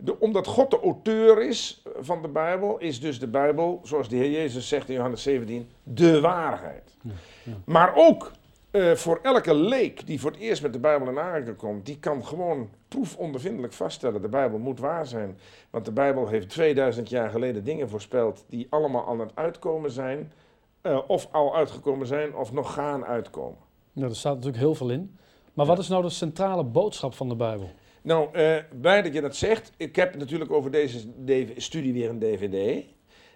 De- 0.00 0.18
omdat 0.20 0.46
God 0.46 0.70
de 0.70 0.80
auteur 0.80 1.42
is 1.42 1.82
van 2.00 2.22
de 2.22 2.28
Bijbel, 2.28 2.78
is 2.78 3.00
dus 3.00 3.18
de 3.20 3.28
Bijbel, 3.28 3.80
zoals 3.82 4.08
de 4.08 4.16
Heer 4.16 4.30
Jezus 4.30 4.68
zegt 4.68 4.88
in 4.88 4.94
Johannes 4.94 5.22
17, 5.22 5.68
de 5.82 6.20
waarheid. 6.20 6.96
Ja, 7.02 7.10
ja. 7.42 7.52
Maar 7.64 7.92
ook 7.96 8.30
eh, 8.70 8.92
voor 8.92 9.18
elke 9.22 9.54
leek 9.54 10.06
die 10.06 10.20
voor 10.20 10.30
het 10.30 10.40
eerst 10.40 10.62
met 10.62 10.72
de 10.72 10.78
Bijbel 10.78 11.08
in 11.08 11.18
aanraking 11.18 11.56
komt, 11.56 11.86
die 11.86 11.98
kan 11.98 12.24
gewoon 12.26 12.68
proefondervindelijk 12.88 13.72
vaststellen, 13.72 14.22
de 14.22 14.28
Bijbel 14.28 14.58
moet 14.58 14.78
waar 14.80 15.06
zijn. 15.06 15.38
Want 15.70 15.84
de 15.84 15.92
Bijbel 15.92 16.28
heeft 16.28 16.48
2000 16.48 17.08
jaar 17.08 17.30
geleden 17.30 17.64
dingen 17.64 17.88
voorspeld 17.88 18.44
die 18.48 18.66
allemaal 18.70 19.06
aan 19.08 19.20
het 19.20 19.30
uitkomen 19.34 19.90
zijn, 19.90 20.32
eh, 20.80 20.98
of 21.06 21.28
al 21.30 21.56
uitgekomen 21.56 22.06
zijn, 22.06 22.34
of 22.36 22.52
nog 22.52 22.72
gaan 22.72 23.04
uitkomen. 23.04 23.58
Ja, 23.92 24.04
er 24.04 24.16
staat 24.16 24.34
natuurlijk 24.34 24.62
heel 24.62 24.74
veel 24.74 24.90
in. 24.90 25.16
Maar 25.54 25.66
wat 25.66 25.78
is 25.78 25.88
nou 25.88 26.02
de 26.02 26.10
centrale 26.10 26.64
boodschap 26.64 27.14
van 27.14 27.28
de 27.28 27.36
Bijbel? 27.36 27.70
Nou, 28.02 28.34
eh 28.34 28.56
blij 28.80 29.02
dat 29.02 29.14
je 29.14 29.20
dat 29.20 29.36
zegt. 29.36 29.72
Ik 29.76 29.96
heb 29.96 30.16
natuurlijk 30.16 30.50
over 30.50 30.70
deze 30.70 31.54
studie 31.56 31.92
weer 31.92 32.08
een 32.08 32.18
DVD. 32.18 32.84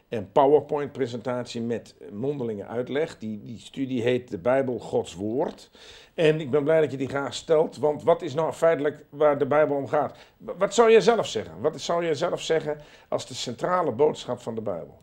een 0.09 0.33
PowerPoint-presentatie 0.33 1.61
met 1.61 1.95
mondelinge 2.13 2.65
uitleg. 2.65 3.19
Die, 3.19 3.43
die 3.43 3.59
studie 3.59 4.03
heet 4.03 4.31
De 4.31 4.39
Bijbel, 4.39 4.79
Gods 4.79 5.15
Woord. 5.15 5.71
En 6.15 6.41
ik 6.41 6.51
ben 6.51 6.65
blij 6.65 6.81
dat 6.81 6.91
je 6.91 6.97
die 6.97 7.09
graag 7.09 7.35
stelt, 7.35 7.77
want 7.77 8.03
wat 8.03 8.23
is 8.23 8.35
nou 8.35 8.53
feitelijk 8.53 9.05
waar 9.09 9.39
de 9.39 9.47
Bijbel 9.47 9.77
om 9.77 9.89
gaat? 9.89 10.19
Wat 10.39 10.75
zou 10.75 10.91
jij 10.91 11.01
zelf 11.01 11.27
zeggen? 11.27 11.61
Wat 11.61 11.81
zou 11.81 12.05
jij 12.05 12.15
zelf 12.15 12.41
zeggen 12.41 12.79
als 13.09 13.27
de 13.27 13.35
centrale 13.35 13.93
boodschap 13.93 14.41
van 14.41 14.55
de 14.55 14.61
Bijbel? 14.61 14.99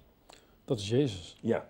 Dat 0.65 0.79
is 0.79 0.89
Jezus. 0.89 1.37
Ja. 1.41 1.69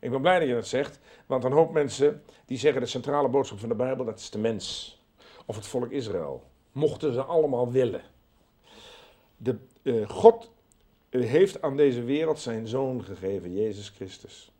Ik 0.00 0.10
ben 0.10 0.20
blij 0.20 0.38
dat 0.38 0.48
je 0.48 0.54
dat 0.54 0.66
zegt, 0.66 0.98
want 1.26 1.44
een 1.44 1.52
hoop 1.52 1.72
mensen 1.72 2.22
die 2.46 2.58
zeggen 2.58 2.80
de 2.80 2.86
centrale 2.86 3.28
boodschap 3.28 3.58
van 3.58 3.68
de 3.68 3.74
Bijbel, 3.74 4.04
dat 4.04 4.18
is 4.18 4.30
de 4.30 4.38
mens. 4.38 4.98
Of 5.46 5.56
het 5.56 5.66
volk 5.66 5.90
Israël. 5.90 6.42
Mochten 6.74 7.12
ze 7.12 7.22
allemaal 7.22 7.70
willen. 7.70 8.02
De, 9.36 9.56
uh, 9.82 10.08
God 10.08 10.50
heeft 11.10 11.62
aan 11.62 11.76
deze 11.76 12.02
wereld 12.02 12.38
zijn 12.38 12.66
zoon 12.66 13.04
gegeven, 13.04 13.54
Jezus 13.54 13.88
Christus. 13.88 14.52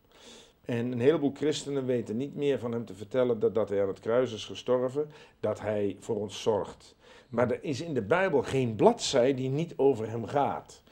En 0.64 0.92
een 0.92 1.00
heleboel 1.00 1.32
christenen 1.34 1.86
weten 1.86 2.16
niet 2.16 2.34
meer 2.34 2.58
van 2.58 2.72
hem 2.72 2.84
te 2.84 2.94
vertellen 2.94 3.38
dat, 3.38 3.54
dat 3.54 3.68
hij 3.68 3.82
aan 3.82 3.88
het 3.88 4.00
kruis 4.00 4.32
is 4.32 4.44
gestorven, 4.44 5.10
dat 5.40 5.60
hij 5.60 5.96
voor 6.00 6.16
ons 6.16 6.42
zorgt. 6.42 6.94
Maar 7.28 7.50
er 7.50 7.64
is 7.64 7.80
in 7.80 7.94
de 7.94 8.02
Bijbel 8.02 8.42
geen 8.42 8.74
bladzij 8.74 9.34
die 9.34 9.48
niet 9.48 9.74
over 9.76 10.10
hem 10.10 10.26
gaat. 10.26 10.82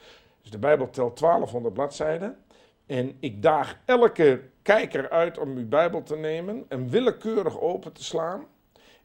Dus 0.41 0.51
de 0.51 0.59
Bijbel 0.59 0.89
telt 0.89 1.19
1200 1.19 1.73
bladzijden. 1.73 2.37
En 2.85 3.17
ik 3.19 3.41
daag 3.41 3.79
elke 3.85 4.41
kijker 4.61 5.09
uit 5.09 5.37
om 5.37 5.57
uw 5.57 5.67
Bijbel 5.67 6.03
te 6.03 6.15
nemen 6.15 6.65
en 6.67 6.89
willekeurig 6.89 7.59
open 7.59 7.93
te 7.93 8.03
slaan. 8.03 8.45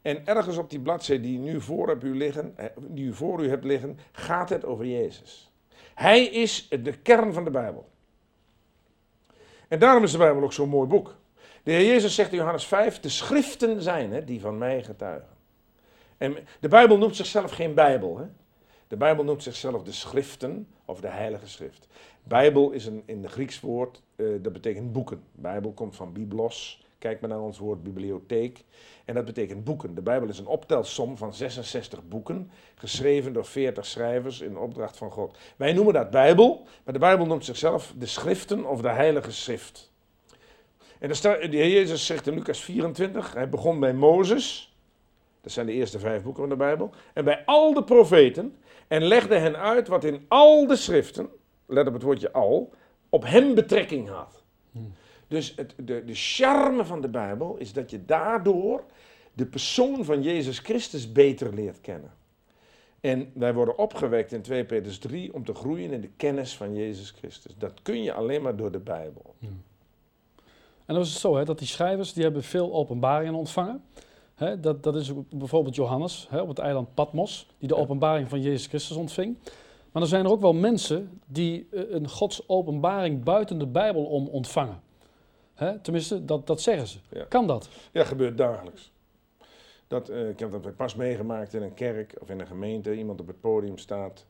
En 0.09 0.27
ergens 0.27 0.57
op 0.57 0.71
die 0.71 0.81
bladzijde 0.81 1.23
die, 1.23 1.38
nu 1.38 1.61
voor, 1.61 1.99
u 2.03 2.17
liggen, 2.17 2.53
eh, 2.57 2.67
die 2.77 3.05
u 3.05 3.15
voor 3.15 3.45
u 3.45 3.49
hebt 3.49 3.65
liggen, 3.65 3.99
gaat 4.12 4.49
het 4.49 4.65
over 4.65 4.87
Jezus. 4.87 5.53
Hij 5.95 6.25
is 6.25 6.69
de 6.69 6.93
kern 6.93 7.33
van 7.33 7.45
de 7.45 7.50
Bijbel. 7.50 7.88
En 9.69 9.79
daarom 9.79 10.03
is 10.03 10.12
de 10.12 10.19
Bijbel 10.19 10.43
ook 10.43 10.53
zo'n 10.53 10.69
mooi 10.69 10.88
boek. 10.88 11.17
De 11.62 11.73
Heer 11.73 11.87
Jezus 11.87 12.15
zegt 12.15 12.31
in 12.31 12.37
Johannes 12.37 12.67
5, 12.67 13.00
de 13.00 13.09
schriften 13.09 13.83
zijn 13.83 14.12
het 14.12 14.27
die 14.27 14.41
van 14.41 14.59
mij 14.59 14.83
getuigen. 14.83 15.37
En 16.17 16.37
de 16.61 16.69
Bijbel 16.69 16.99
noemt 16.99 17.17
zichzelf 17.17 17.50
geen 17.50 17.75
Bijbel. 17.75 18.19
Hè? 18.19 18.25
De 18.88 18.97
Bijbel 18.97 19.25
noemt 19.25 19.43
zichzelf 19.43 19.83
de 19.83 19.93
schriften 19.93 20.69
of 20.85 21.00
de 21.00 21.09
heilige 21.09 21.49
schrift. 21.49 21.88
Bijbel 22.23 22.71
is 22.71 22.87
een, 22.87 23.03
in 23.07 23.23
de 23.23 23.29
Grieks 23.29 23.61
woord, 23.61 24.03
uh, 24.17 24.43
dat 24.43 24.53
betekent 24.53 24.93
boeken. 24.93 25.23
Bijbel 25.33 25.73
komt 25.73 25.97
van 25.97 26.12
biblos, 26.12 26.87
kijk 26.99 27.21
maar 27.21 27.31
naar 27.31 27.40
ons 27.40 27.59
woord 27.59 27.83
bibliotheek. 27.83 28.64
En 29.05 29.14
dat 29.14 29.25
betekent 29.25 29.64
boeken. 29.64 29.95
De 29.95 30.02
Bijbel 30.02 30.28
is 30.28 30.38
een 30.38 30.47
optelsom 30.47 31.17
van 31.17 31.35
66 31.35 32.09
boeken, 32.09 32.50
geschreven 32.75 33.33
door 33.33 33.45
40 33.45 33.87
schrijvers 33.87 34.40
in 34.40 34.59
opdracht 34.59 34.97
van 34.97 35.11
God. 35.11 35.38
Wij 35.57 35.73
noemen 35.73 35.95
dat 35.95 36.11
Bijbel, 36.11 36.67
maar 36.85 36.95
de 36.95 37.00
Bijbel 37.00 37.26
noemt 37.26 37.45
zichzelf 37.45 37.95
de 37.99 38.07
schriften 38.07 38.64
of 38.64 38.81
de 38.81 38.88
heilige 38.88 39.33
schrift. 39.33 39.93
En 40.99 41.09
de 41.50 41.57
Jezus 41.57 42.07
zegt 42.07 42.26
in 42.26 42.35
Lucas 42.35 42.61
24, 42.61 43.33
hij 43.33 43.49
begon 43.49 43.81
bij 43.81 43.95
Mozes, 43.95 44.76
dat 45.40 45.52
zijn 45.52 45.67
de 45.67 45.73
eerste 45.73 45.99
vijf 45.99 46.23
boeken 46.23 46.40
van 46.40 46.50
de 46.50 46.57
Bijbel, 46.57 46.90
en 47.12 47.25
bij 47.25 47.43
al 47.45 47.75
de 47.75 47.85
profeten, 47.85 48.57
en 48.88 49.05
legde 49.05 49.37
hen 49.37 49.57
uit 49.57 49.88
wat 49.88 50.05
in 50.05 50.25
al 50.28 50.67
de 50.67 50.76
schriften, 50.76 51.28
let 51.67 51.87
op 51.87 51.93
het 51.93 52.02
woordje 52.02 52.33
al, 52.33 52.73
op 53.09 53.25
hem 53.25 53.55
betrekking 53.55 54.09
had. 54.09 54.43
Hmm. 54.73 54.95
Dus 55.28 55.52
het, 55.56 55.75
de, 55.76 56.04
de 56.04 56.14
charme 56.14 56.85
van 56.85 57.00
de 57.00 57.08
Bijbel 57.08 57.56
is 57.56 57.73
dat 57.73 57.90
je 57.90 58.04
daardoor 58.04 58.85
de 59.32 59.47
persoon 59.47 60.04
van 60.04 60.23
Jezus 60.23 60.58
Christus 60.58 61.12
beter 61.12 61.54
leert 61.54 61.80
kennen. 61.80 62.11
En 63.00 63.30
wij 63.35 63.54
worden 63.54 63.78
opgewekt 63.78 64.32
in 64.32 64.42
2 64.42 64.64
Petrus 64.64 64.99
3 64.99 65.35
om 65.35 65.44
te 65.44 65.54
groeien 65.54 65.92
in 65.92 66.00
de 66.00 66.11
kennis 66.16 66.56
van 66.56 66.75
Jezus 66.75 67.11
Christus. 67.11 67.54
Dat 67.58 67.82
kun 67.82 68.02
je 68.02 68.12
alleen 68.12 68.42
maar 68.42 68.56
door 68.56 68.73
de 68.73 68.78
Bijbel. 68.78 69.35
Ja. 69.38 69.49
En 70.88 70.94
dan 70.94 71.02
is 71.02 71.11
het 71.11 71.20
zo 71.20 71.37
hè, 71.37 71.44
dat 71.44 71.58
die 71.58 71.66
schrijvers 71.66 72.12
die 72.12 72.23
hebben 72.23 72.42
veel 72.42 72.73
openbaringen 72.73 73.35
ontvangen. 73.35 73.85
Hè, 74.35 74.61
dat, 74.61 74.82
dat 74.82 74.97
is 74.97 75.12
bijvoorbeeld 75.30 75.75
Johannes 75.75 76.26
hè, 76.30 76.40
op 76.40 76.49
het 76.49 76.58
eiland 76.58 76.94
Patmos, 76.94 77.47
die 77.58 77.68
de 77.68 77.76
openbaring 77.76 78.28
van 78.28 78.42
Jezus 78.42 78.66
Christus 78.66 78.97
ontving. 78.97 79.37
Maar 79.92 80.02
er 80.02 80.08
zijn 80.08 80.25
er 80.25 80.30
ook 80.30 80.40
wel 80.40 80.52
mensen 80.52 81.20
die 81.26 81.68
eh, 81.70 81.82
een 81.88 82.08
Gods 82.08 82.49
openbaring 82.49 83.25
buiten 83.25 83.58
de 83.58 83.66
Bijbel 83.66 84.04
om 84.04 84.26
ontvangen. 84.26 84.80
Hè? 85.59 85.79
Tenminste, 85.79 86.25
dat, 86.25 86.47
dat 86.47 86.61
zeggen 86.61 86.87
ze. 86.87 86.99
Kan 87.29 87.47
dat? 87.47 87.69
Ja, 87.93 88.05
gebeurt 88.05 88.38
dagelijks. 88.38 88.93
Dat, 89.87 90.11
uh, 90.11 90.29
ik 90.29 90.38
heb 90.38 90.50
dat 90.50 90.77
pas 90.77 90.95
meegemaakt 90.95 91.55
in 91.55 91.62
een 91.62 91.75
kerk 91.75 92.15
of 92.19 92.31
in 92.31 92.41
een 92.41 92.47
gemeente. 92.47 92.97
Iemand 92.97 93.21
op 93.21 93.27
het 93.27 93.41
podium 93.41 93.79
staat. 93.79 94.27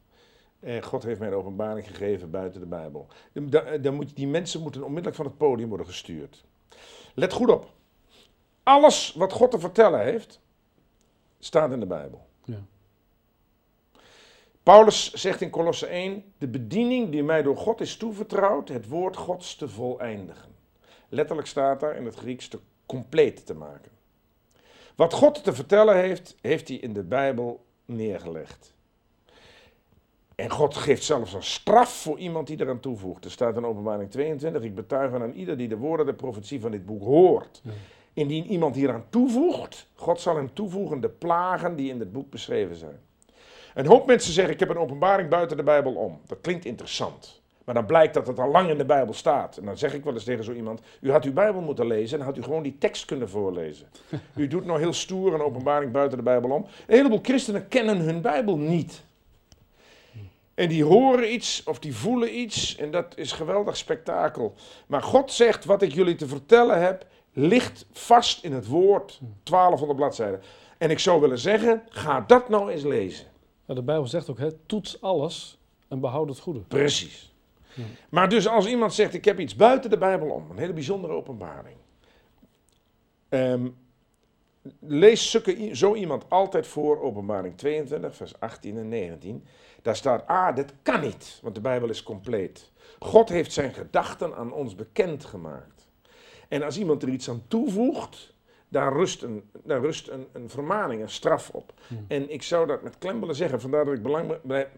Uh, 0.60 0.82
God 0.82 1.02
heeft 1.02 1.18
mij 1.18 1.28
een 1.28 1.34
openbaring 1.34 1.86
gegeven 1.86 2.30
buiten 2.30 2.60
de 2.60 2.66
Bijbel. 2.66 3.06
Dan, 3.32 3.80
dan 3.82 3.94
moet, 3.94 4.16
die 4.16 4.26
mensen 4.26 4.60
moeten 4.60 4.82
onmiddellijk 4.82 5.16
van 5.16 5.24
het 5.24 5.36
podium 5.36 5.68
worden 5.68 5.86
gestuurd. 5.86 6.44
Let 7.14 7.32
goed 7.32 7.50
op. 7.50 7.70
Alles 8.62 9.14
wat 9.16 9.32
God 9.32 9.50
te 9.50 9.58
vertellen 9.58 10.00
heeft, 10.00 10.40
staat 11.38 11.72
in 11.72 11.80
de 11.80 11.86
Bijbel. 11.86 12.26
Ja. 12.44 12.62
Paulus 14.62 15.12
zegt 15.12 15.40
in 15.40 15.50
Colosse 15.50 15.86
1: 15.86 16.32
De 16.38 16.48
bediening 16.48 17.10
die 17.10 17.22
mij 17.22 17.42
door 17.42 17.56
God 17.56 17.80
is 17.80 17.96
toevertrouwd, 17.96 18.68
het 18.68 18.88
woord 18.88 19.16
Gods 19.16 19.56
te 19.56 19.68
voleindigen. 19.68 20.56
Letterlijk 21.08 21.48
staat 21.48 21.80
daar 21.80 21.96
in 21.96 22.04
het 22.04 22.14
Grieks 22.14 22.48
te 22.48 22.58
compleet 22.86 23.46
te 23.46 23.54
maken. 23.54 23.90
Wat 24.94 25.12
God 25.12 25.44
te 25.44 25.52
vertellen 25.52 25.96
heeft, 25.96 26.36
heeft 26.40 26.68
hij 26.68 26.76
in 26.76 26.92
de 26.92 27.02
Bijbel 27.02 27.64
neergelegd. 27.84 28.76
En 30.34 30.50
God 30.50 30.76
geeft 30.76 31.04
zelfs 31.04 31.32
een 31.32 31.42
straf 31.42 31.92
voor 32.02 32.18
iemand 32.18 32.46
die 32.46 32.60
eraan 32.60 32.80
toevoegt. 32.80 33.24
Er 33.24 33.30
staat 33.30 33.56
in 33.56 33.64
openbaring 33.64 34.10
22, 34.10 34.62
ik 34.62 34.74
betuig 34.74 35.12
aan 35.12 35.32
ieder 35.32 35.56
die 35.56 35.68
de 35.68 35.76
woorden 35.76 36.06
der 36.06 36.14
profetie 36.14 36.60
van 36.60 36.70
dit 36.70 36.86
boek 36.86 37.02
hoort. 37.02 37.62
Indien 38.12 38.46
iemand 38.46 38.74
hieraan 38.74 39.04
toevoegt, 39.10 39.86
God 39.94 40.20
zal 40.20 40.36
hem 40.36 40.54
toevoegen 40.54 41.00
de 41.00 41.08
plagen 41.08 41.76
die 41.76 41.90
in 41.90 41.98
dit 41.98 42.12
boek 42.12 42.30
beschreven 42.30 42.76
zijn. 42.76 43.00
Een 43.74 43.86
hoop 43.86 44.06
mensen 44.06 44.32
zeggen, 44.32 44.54
ik 44.54 44.60
heb 44.60 44.68
een 44.68 44.78
openbaring 44.78 45.28
buiten 45.28 45.56
de 45.56 45.62
Bijbel 45.62 45.94
om. 45.94 46.20
Dat 46.26 46.40
klinkt 46.40 46.64
interessant. 46.64 47.40
Maar 47.68 47.76
dan 47.76 47.86
blijkt 47.86 48.14
dat 48.14 48.26
het 48.26 48.38
al 48.38 48.50
lang 48.50 48.70
in 48.70 48.78
de 48.78 48.84
Bijbel 48.84 49.14
staat. 49.14 49.56
En 49.56 49.64
dan 49.64 49.78
zeg 49.78 49.94
ik 49.94 50.04
wel 50.04 50.14
eens 50.14 50.24
tegen 50.24 50.44
zo 50.44 50.52
iemand: 50.52 50.80
U 51.00 51.10
had 51.10 51.24
uw 51.24 51.32
Bijbel 51.32 51.60
moeten 51.60 51.86
lezen 51.86 52.18
en 52.18 52.24
had 52.24 52.36
u 52.36 52.42
gewoon 52.42 52.62
die 52.62 52.78
tekst 52.78 53.04
kunnen 53.04 53.28
voorlezen. 53.28 53.86
U 54.34 54.46
doet 54.46 54.64
nou 54.64 54.78
heel 54.78 54.92
stoer 54.92 55.34
een 55.34 55.40
openbaring 55.40 55.92
buiten 55.92 56.18
de 56.18 56.24
Bijbel 56.24 56.50
om. 56.50 56.62
Een 56.86 56.96
heleboel 56.96 57.18
christenen 57.22 57.68
kennen 57.68 57.98
hun 57.98 58.20
Bijbel 58.20 58.58
niet. 58.58 59.02
En 60.54 60.68
die 60.68 60.84
horen 60.84 61.32
iets 61.32 61.62
of 61.64 61.78
die 61.78 61.94
voelen 61.94 62.38
iets 62.38 62.76
en 62.76 62.90
dat 62.90 63.16
is 63.16 63.32
geweldig 63.32 63.76
spektakel. 63.76 64.54
Maar 64.86 65.02
God 65.02 65.32
zegt: 65.32 65.64
Wat 65.64 65.82
ik 65.82 65.92
jullie 65.92 66.14
te 66.14 66.28
vertellen 66.28 66.80
heb, 66.82 67.06
ligt 67.32 67.86
vast 67.92 68.44
in 68.44 68.52
het 68.52 68.66
woord, 68.66 69.20
1200 69.42 69.98
bladzijden. 69.98 70.40
En 70.78 70.90
ik 70.90 70.98
zou 70.98 71.20
willen 71.20 71.38
zeggen: 71.38 71.82
ga 71.88 72.20
dat 72.20 72.48
nou 72.48 72.70
eens 72.70 72.84
lezen. 72.84 73.26
de 73.66 73.82
Bijbel 73.82 74.06
zegt 74.06 74.30
ook: 74.30 74.38
hè, 74.38 74.52
toets 74.52 75.00
alles 75.00 75.58
en 75.88 76.00
behoud 76.00 76.28
het 76.28 76.38
goede. 76.38 76.60
Precies. 76.60 77.28
Maar 78.08 78.28
dus 78.28 78.48
als 78.48 78.66
iemand 78.66 78.94
zegt, 78.94 79.14
ik 79.14 79.24
heb 79.24 79.40
iets 79.40 79.56
buiten 79.56 79.90
de 79.90 79.98
Bijbel 79.98 80.28
om, 80.28 80.50
een 80.50 80.58
hele 80.58 80.72
bijzondere 80.72 81.12
openbaring. 81.12 81.76
Um, 83.28 83.76
lees 84.80 85.38
zo 85.72 85.94
iemand 85.94 86.24
altijd 86.28 86.66
voor, 86.66 87.02
openbaring 87.02 87.56
22, 87.56 88.16
vers 88.16 88.40
18 88.40 88.76
en 88.76 88.88
19. 88.88 89.44
Daar 89.82 89.96
staat, 89.96 90.26
ah, 90.26 90.56
dat 90.56 90.72
kan 90.82 91.00
niet, 91.00 91.38
want 91.42 91.54
de 91.54 91.60
Bijbel 91.60 91.88
is 91.88 92.02
compleet. 92.02 92.70
God 92.98 93.28
heeft 93.28 93.52
zijn 93.52 93.74
gedachten 93.74 94.34
aan 94.34 94.52
ons 94.52 94.74
bekendgemaakt. 94.74 95.88
En 96.48 96.62
als 96.62 96.78
iemand 96.78 97.02
er 97.02 97.08
iets 97.08 97.28
aan 97.28 97.42
toevoegt, 97.48 98.34
daar 98.68 98.92
rust 98.92 99.22
een, 99.22 99.50
daar 99.64 99.80
rust 99.80 100.08
een, 100.08 100.26
een 100.32 100.50
vermaning, 100.50 101.02
een 101.02 101.10
straf 101.10 101.50
op. 101.50 101.72
Hmm. 101.86 102.04
En 102.08 102.30
ik 102.30 102.42
zou 102.42 102.66
dat 102.66 102.82
met 102.82 102.98
klem 102.98 103.20
willen 103.20 103.34
zeggen, 103.34 103.60
vandaar 103.60 103.84
dat 103.84 103.94
ik 103.94 104.02
belang, 104.02 104.40
blij, 104.42 104.68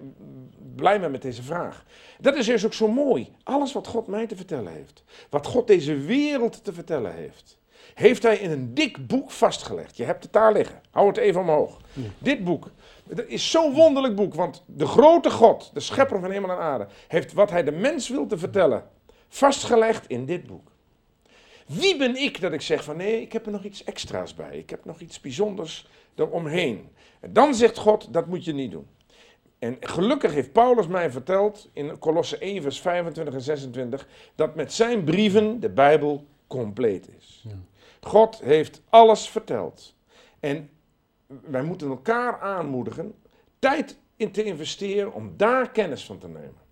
blij 0.76 1.00
ben 1.00 1.10
met 1.10 1.22
deze 1.22 1.42
vraag. 1.42 1.84
Dat 2.20 2.36
is 2.36 2.46
dus 2.46 2.66
ook 2.66 2.72
zo 2.72 2.88
mooi. 2.88 3.32
Alles 3.42 3.72
wat 3.72 3.86
God 3.86 4.06
mij 4.06 4.26
te 4.26 4.36
vertellen 4.36 4.72
heeft, 4.72 5.04
wat 5.30 5.46
God 5.46 5.66
deze 5.66 5.96
wereld 5.96 6.64
te 6.64 6.72
vertellen 6.72 7.14
heeft, 7.14 7.58
heeft 7.94 8.22
hij 8.22 8.36
in 8.36 8.50
een 8.50 8.74
dik 8.74 9.06
boek 9.06 9.30
vastgelegd. 9.30 9.96
Je 9.96 10.04
hebt 10.04 10.22
het 10.22 10.32
daar 10.32 10.52
liggen. 10.52 10.80
Hou 10.90 11.08
het 11.08 11.16
even 11.16 11.40
omhoog. 11.40 11.80
Dit 12.18 12.44
boek. 12.44 12.70
Het 13.08 13.24
is 13.28 13.50
zo'n 13.50 13.74
wonderlijk 13.74 14.16
boek, 14.16 14.34
want 14.34 14.64
de 14.66 14.86
grote 14.86 15.30
God, 15.30 15.70
de 15.74 15.80
schepper 15.80 16.20
van 16.20 16.30
hemel 16.30 16.50
en 16.50 16.58
aarde, 16.58 16.86
heeft 17.08 17.32
wat 17.32 17.50
hij 17.50 17.64
de 17.64 17.72
mens 17.72 18.08
wil 18.08 18.26
te 18.26 18.38
vertellen 18.38 18.84
vastgelegd 19.28 20.06
in 20.06 20.24
dit 20.24 20.46
boek. 20.46 20.70
Wie 21.72 21.96
ben 21.96 22.16
ik 22.16 22.40
dat 22.40 22.52
ik 22.52 22.60
zeg 22.60 22.84
van 22.84 22.96
nee, 22.96 23.20
ik 23.20 23.32
heb 23.32 23.46
er 23.46 23.52
nog 23.52 23.64
iets 23.64 23.84
extra's 23.84 24.34
bij. 24.34 24.58
Ik 24.58 24.70
heb 24.70 24.84
nog 24.84 25.00
iets 25.00 25.20
bijzonders 25.20 25.88
eromheen. 26.14 26.88
En 27.20 27.32
dan 27.32 27.54
zegt 27.54 27.78
God, 27.78 28.12
dat 28.12 28.26
moet 28.26 28.44
je 28.44 28.52
niet 28.52 28.70
doen. 28.70 28.86
En 29.58 29.76
gelukkig 29.80 30.32
heeft 30.32 30.52
Paulus 30.52 30.86
mij 30.86 31.10
verteld 31.10 31.70
in 31.72 31.98
Colosse 31.98 32.38
1 32.38 32.62
vers 32.62 32.80
25 32.80 33.34
en 33.34 33.40
26 33.40 34.08
dat 34.34 34.54
met 34.54 34.72
zijn 34.72 35.04
brieven 35.04 35.60
de 35.60 35.68
Bijbel 35.68 36.26
compleet 36.46 37.08
is. 37.18 37.44
Ja. 37.48 37.58
God 38.00 38.40
heeft 38.40 38.82
alles 38.88 39.28
verteld. 39.28 39.94
En 40.40 40.70
wij 41.26 41.62
moeten 41.62 41.88
elkaar 41.88 42.40
aanmoedigen 42.40 43.14
tijd 43.58 43.98
in 44.16 44.30
te 44.30 44.44
investeren 44.44 45.12
om 45.12 45.32
daar 45.36 45.70
kennis 45.70 46.04
van 46.04 46.18
te 46.18 46.28
nemen. 46.28 46.68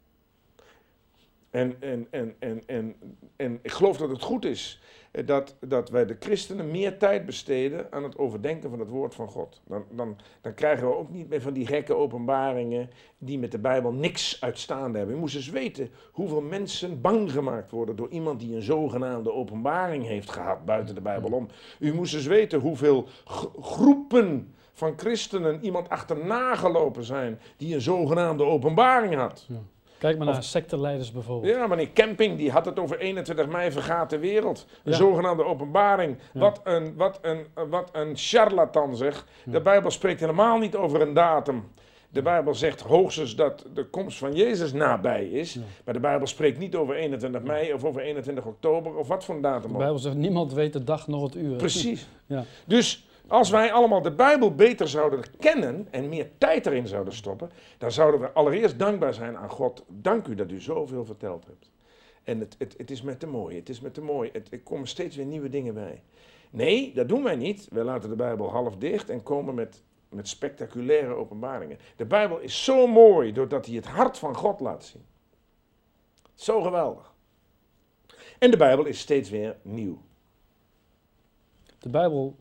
En, 1.59 1.77
en, 1.81 2.07
en, 2.11 2.35
en, 2.39 2.63
en, 2.67 2.95
en 3.37 3.59
ik 3.63 3.71
geloof 3.71 3.97
dat 3.97 4.11
het 4.11 4.23
goed 4.23 4.45
is 4.45 4.81
eh, 5.11 5.27
dat, 5.27 5.57
dat 5.61 5.91
wij 5.91 6.07
de 6.07 6.17
christenen 6.21 6.71
meer 6.71 6.99
tijd 6.99 7.27
besteden 7.27 7.87
aan 7.93 8.03
het 8.03 8.19
overdenken 8.19 8.71
van 8.71 8.79
het 8.79 8.89
woord 8.89 9.15
van 9.15 9.29
God. 9.29 9.61
Dan, 9.67 9.85
dan, 9.91 10.17
dan 10.41 10.55
krijgen 10.55 10.89
we 10.89 10.95
ook 10.95 11.11
niet 11.11 11.29
meer 11.29 11.41
van 11.41 11.53
die 11.53 11.67
gekke 11.67 11.95
openbaringen 11.95 12.91
die 13.19 13.39
met 13.39 13.53
de 13.53 13.59
Bijbel 13.59 13.93
niks 13.93 14.41
uitstaande 14.41 14.99
hebben. 14.99 15.15
Je 15.15 15.21
moest 15.21 15.37
eens 15.37 15.51
weten 15.51 15.91
hoeveel 16.13 16.41
mensen 16.41 17.01
bang 17.01 17.33
gemaakt 17.33 17.71
worden 17.71 17.97
door 17.97 18.09
iemand 18.09 18.41
die 18.41 18.55
een 18.55 18.63
zogenaamde 18.63 19.33
openbaring 19.33 20.07
heeft 20.07 20.31
gehad 20.31 20.65
buiten 20.65 20.95
de 20.95 21.01
Bijbel 21.01 21.31
om. 21.31 21.49
U 21.79 21.95
moest 21.95 22.15
eens 22.15 22.27
weten 22.27 22.61
hoeveel 22.61 23.09
groepen 23.61 24.55
van 24.73 24.93
christenen 24.97 25.65
iemand 25.65 25.89
achterna 25.89 26.55
gelopen 26.55 27.05
zijn 27.05 27.41
die 27.57 27.75
een 27.75 27.81
zogenaamde 27.81 28.45
openbaring 28.45 29.15
had. 29.15 29.47
Kijk 29.99 30.19
maar 30.19 30.27
Of- 30.27 30.33
naar 30.33 30.43
secteleiders 30.43 31.13
bijvoorbeeld. 31.13 31.55
Ja, 31.55 31.67
meneer 31.67 31.93
Camping 31.93 32.37
die 32.37 32.51
had 32.51 32.65
het 32.65 32.79
over 32.79 32.99
21 32.99 33.49
mei 33.49 33.71
vergaat 33.73 34.11
de 34.11 34.19
wereld. 34.19 34.67
Een 34.85 34.93
Ja. 34.93 34.97
zogenaamde 34.99 35.45
openbaring. 35.45 36.17
Ja. 36.33 36.41
Wat, 36.41 36.61
een, 36.65 36.95
wat, 36.97 37.19
een, 37.23 37.47
wat 37.71 37.89
een 37.93 38.13
charlatan 38.17 38.97
zeg. 38.97 39.27
De 39.45 39.61
Bijbel 39.61 39.91
spreekt 39.91 40.21
helemaal 40.21 40.59
niet 40.59 40.77
over 40.77 41.01
een 41.01 41.15
datum. 41.15 41.65
De 42.11 42.23
Bijbel 42.23 42.55
zegt 42.55 42.81
hoogstens 42.81 43.37
dat 43.37 43.65
de 43.75 43.85
komst 43.85 44.19
van 44.19 44.35
Jezus 44.35 44.73
nabij 44.73 45.25
is. 45.27 45.55
Ja. 45.55 45.61
Maar 45.85 45.95
de 45.95 46.01
Bijbel 46.01 46.27
spreekt 46.27 46.59
niet 46.59 46.75
over 46.75 46.95
21 46.95 47.43
mei 47.43 47.73
of 47.73 47.85
over 47.85 48.01
21 48.03 48.45
oktober 48.45 48.97
of 48.97 49.09
wat 49.09 49.25
voor 49.25 49.35
een 49.35 49.41
datum 49.41 49.69
De 49.69 49.73
ook. 49.75 49.79
Bijbel 49.81 49.99
zegt, 49.99 50.17
niemand 50.17 50.53
weet 50.53 50.73
de 50.73 50.85
dag 50.85 51.07
nog 51.09 51.23
het 51.23 51.35
uur. 51.37 51.57
Precies. 51.57 52.09
Ja. 52.27 52.45
Dus 52.67 53.08
als 53.29 53.51
wij 53.51 53.73
allemaal 53.73 54.03
de 54.03 54.13
Bijbel 54.13 54.55
beter 54.55 54.89
zouden 54.89 55.23
kennen 55.39 55.89
en 55.91 56.09
meer 56.09 56.31
tijd 56.39 56.67
erin 56.67 56.87
zouden 56.87 57.15
stoppen, 57.15 57.51
dan 57.79 57.93
zouden 57.93 58.21
we 58.21 58.33
allereerst 58.33 58.79
dankbaar 58.79 59.15
zijn 59.15 59.37
aan 59.37 59.51
God. 59.51 59.85
Dank 59.89 60.27
u 60.27 60.35
dat 60.35 60.51
u 60.51 60.61
zoveel 60.61 61.05
verteld 61.05 61.47
hebt. 61.47 61.71
En 62.25 62.41
het, 62.41 62.55
het, 62.59 62.75
het 62.77 62.91
is 62.91 63.03
met 63.03 63.21
te 63.21 63.27
mooi, 63.27 63.57
het 63.57 63.69
is 63.69 63.81
met 63.81 63.95
te 63.95 64.03
mooi. 64.03 64.31
Het, 64.33 64.53
er 64.53 64.61
komen 64.61 64.89
steeds 64.89 65.17
weer 65.17 65.27
nieuwe 65.27 65.49
dingen 65.49 65.75
bij. 65.75 66.03
Nee, 66.51 66.95
dat 66.95 67.09
doen 67.09 67.23
wij 67.23 67.37
niet. 67.37 67.69
Wij 67.71 67.85
laten 67.85 68.09
de 68.09 68.17
Bijbel 68.17 68.51
half 68.51 68.77
dicht 68.77 69.11
en 69.11 69.23
komen 69.23 69.55
met, 69.55 69.83
met 70.09 70.29
spectaculaire 70.29 71.15
openbaringen. 71.15 71.79
De 71.97 72.05
Bijbel 72.05 72.39
is 72.39 72.65
zo 72.65 72.87
mooi 72.87 73.33
doordat 73.33 73.67
hij 73.67 73.75
het 73.75 73.87
hart 73.87 74.19
van 74.19 74.35
God 74.35 74.61
laat 74.61 74.85
zien. 74.85 75.05
Zo 76.35 76.63
geweldig. 76.63 77.15
En 78.39 78.51
de 78.51 78.57
Bijbel 78.57 78.85
is 78.85 78.99
steeds 78.99 79.31
weer 79.31 79.57
nieuw. 79.63 80.03
De 81.79 81.89
Bijbel 81.89 82.37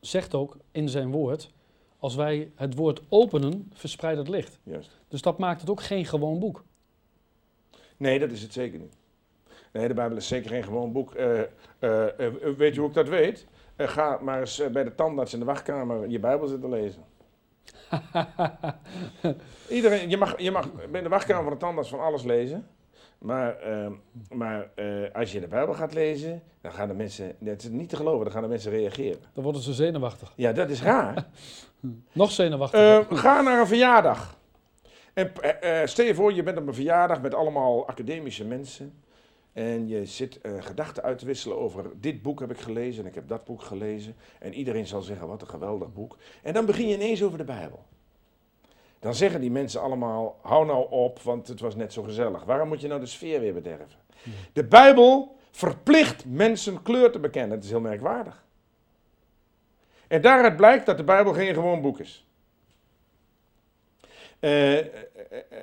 zegt 0.00 0.34
ook 0.34 0.56
in 0.70 0.88
zijn 0.88 1.10
woord, 1.10 1.50
als 1.98 2.14
wij 2.14 2.50
het 2.54 2.74
woord 2.74 3.02
openen, 3.08 3.70
verspreidt 3.74 4.18
het 4.18 4.28
licht. 4.28 4.58
Juist. 4.62 4.90
Dus 5.08 5.22
dat 5.22 5.38
maakt 5.38 5.60
het 5.60 5.70
ook 5.70 5.82
geen 5.82 6.04
gewoon 6.04 6.38
boek. 6.38 6.64
Nee, 7.96 8.18
dat 8.18 8.30
is 8.30 8.42
het 8.42 8.52
zeker 8.52 8.78
niet. 8.78 8.96
Nee, 9.72 9.88
de 9.88 9.94
Bijbel 9.94 10.16
is 10.16 10.28
zeker 10.28 10.50
geen 10.50 10.62
gewoon 10.62 10.92
boek. 10.92 11.14
Eh, 11.14 11.40
eh, 11.40 11.46
eh, 12.26 12.32
weet 12.56 12.74
je 12.74 12.80
hoe 12.80 12.88
ik 12.88 12.94
dat 12.94 13.08
weet? 13.08 13.46
Ga 13.76 14.18
maar 14.22 14.40
eens 14.40 14.62
bij 14.72 14.84
de 14.84 14.94
tandarts 14.94 15.32
in 15.32 15.38
de 15.38 15.44
wachtkamer 15.44 16.08
je 16.08 16.18
Bijbel 16.18 16.46
zitten 16.46 16.70
lezen. 16.70 17.04
Iedereen, 19.68 20.10
je 20.10 20.16
mag, 20.16 20.40
je 20.40 20.50
mag 20.50 20.90
bij 20.90 21.02
de 21.02 21.08
wachtkamer 21.08 21.42
van 21.42 21.52
de 21.52 21.58
tandarts 21.58 21.90
van 21.90 22.00
alles 22.00 22.22
lezen. 22.22 22.66
Maar, 23.20 23.58
eh, 23.58 23.90
maar 24.30 24.70
eh, 24.74 24.86
als 25.12 25.32
je 25.32 25.40
de 25.40 25.48
Bijbel 25.48 25.74
gaat 25.74 25.94
lezen, 25.94 26.42
dan 26.60 26.72
gaan 26.72 26.88
de 26.88 26.94
mensen, 26.94 27.36
dat 27.38 27.62
is 27.62 27.68
niet 27.68 27.88
te 27.88 27.96
geloven, 27.96 28.24
dan 28.24 28.32
gaan 28.32 28.42
de 28.42 28.48
mensen 28.48 28.70
reageren. 28.70 29.20
Dan 29.32 29.44
worden 29.44 29.62
ze 29.62 29.72
zenuwachtig. 29.72 30.32
Ja, 30.36 30.52
dat 30.52 30.70
is 30.70 30.82
raar. 30.82 31.26
Nog 32.12 32.30
zenuwachtiger. 32.30 33.06
Eh, 33.10 33.18
ga 33.18 33.40
naar 33.40 33.60
een 33.60 33.66
verjaardag. 33.66 34.38
En 35.14 35.32
eh, 35.34 35.82
eh, 35.82 35.88
stel 35.88 36.04
je 36.04 36.14
voor, 36.14 36.32
je 36.32 36.42
bent 36.42 36.58
op 36.58 36.66
een 36.66 36.74
verjaardag 36.74 37.22
met 37.22 37.34
allemaal 37.34 37.88
academische 37.88 38.44
mensen. 38.44 39.02
En 39.52 39.88
je 39.88 40.06
zit 40.06 40.40
gedachten 40.58 41.02
uit 41.02 41.18
te 41.18 41.26
wisselen 41.26 41.58
over 41.58 41.90
dit 42.00 42.22
boek 42.22 42.40
heb 42.40 42.50
ik 42.50 42.60
gelezen 42.60 43.02
en 43.02 43.08
ik 43.08 43.14
heb 43.14 43.28
dat 43.28 43.44
boek 43.44 43.62
gelezen. 43.62 44.16
En 44.38 44.54
iedereen 44.54 44.86
zal 44.86 45.02
zeggen, 45.02 45.28
wat 45.28 45.40
een 45.40 45.48
geweldig 45.48 45.92
boek. 45.92 46.16
En 46.42 46.52
dan 46.52 46.66
begin 46.66 46.88
je 46.88 46.94
ineens 46.94 47.22
over 47.22 47.38
de 47.38 47.44
Bijbel. 47.44 47.84
Dan 49.00 49.14
zeggen 49.14 49.40
die 49.40 49.50
mensen 49.50 49.80
allemaal, 49.80 50.38
hou 50.42 50.66
nou 50.66 50.90
op, 50.90 51.20
want 51.20 51.48
het 51.48 51.60
was 51.60 51.74
net 51.74 51.92
zo 51.92 52.02
gezellig. 52.02 52.44
Waarom 52.44 52.68
moet 52.68 52.80
je 52.80 52.88
nou 52.88 53.00
de 53.00 53.06
sfeer 53.06 53.40
weer 53.40 53.54
bederven? 53.54 53.98
De 54.52 54.64
Bijbel 54.64 55.36
verplicht 55.50 56.24
mensen 56.24 56.82
kleur 56.82 57.12
te 57.12 57.18
bekennen. 57.18 57.56
Dat 57.56 57.64
is 57.64 57.70
heel 57.70 57.80
merkwaardig. 57.80 58.44
En 60.08 60.20
daaruit 60.20 60.56
blijkt 60.56 60.86
dat 60.86 60.96
de 60.96 61.04
Bijbel 61.04 61.32
geen 61.32 61.54
gewoon 61.54 61.80
boek 61.80 61.98
is. 61.98 62.26
Eh, 64.38 64.78
eh, 64.78 64.86
eh, 64.86 65.58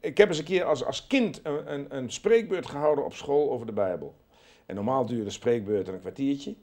ik 0.00 0.18
heb 0.18 0.28
eens 0.28 0.38
een 0.38 0.44
keer 0.44 0.64
als, 0.64 0.84
als 0.84 1.06
kind 1.06 1.40
een, 1.42 1.72
een, 1.72 1.96
een 1.96 2.10
spreekbeurt 2.10 2.66
gehouden 2.66 3.04
op 3.04 3.14
school 3.14 3.50
over 3.50 3.66
de 3.66 3.72
Bijbel. 3.72 4.14
En 4.66 4.74
normaal 4.74 5.06
duurde 5.06 5.24
de 5.24 5.30
spreekbeurt 5.30 5.88
een 5.88 6.00
kwartiertje. 6.00 6.54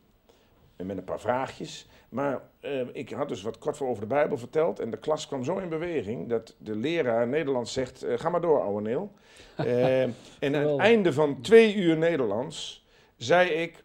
En 0.76 0.86
met 0.86 0.98
een 0.98 1.04
paar 1.04 1.20
vraagjes. 1.20 1.88
Maar 2.10 2.42
eh, 2.60 2.82
ik 2.92 3.10
had 3.10 3.30
dus 3.30 3.42
wat 3.42 3.58
kort 3.58 3.78
voor 3.78 3.88
over 3.88 4.02
de 4.02 4.08
Bijbel 4.08 4.38
verteld. 4.38 4.80
En 4.80 4.90
de 4.90 4.98
klas 4.98 5.28
kwam 5.28 5.44
zo 5.44 5.58
in 5.58 5.70
beweging 5.70 6.30
dat 6.30 6.56
de 6.58 6.76
leraar 6.76 7.28
Nederlands 7.28 7.74
zegt: 7.74 8.04
eh, 8.04 8.20
Ga 8.20 8.30
maar 8.30 8.42
door, 8.42 8.62
ouwe 8.62 8.82
Neel. 8.82 9.12
Eh, 9.56 10.02
en 10.04 10.56
aan 10.56 10.68
het 10.68 10.80
einde 10.80 11.14
van 11.14 11.42
twee 11.42 11.76
uur 11.76 11.98
Nederlands 11.98 12.86
zei 13.18 13.50
ik: 13.50 13.84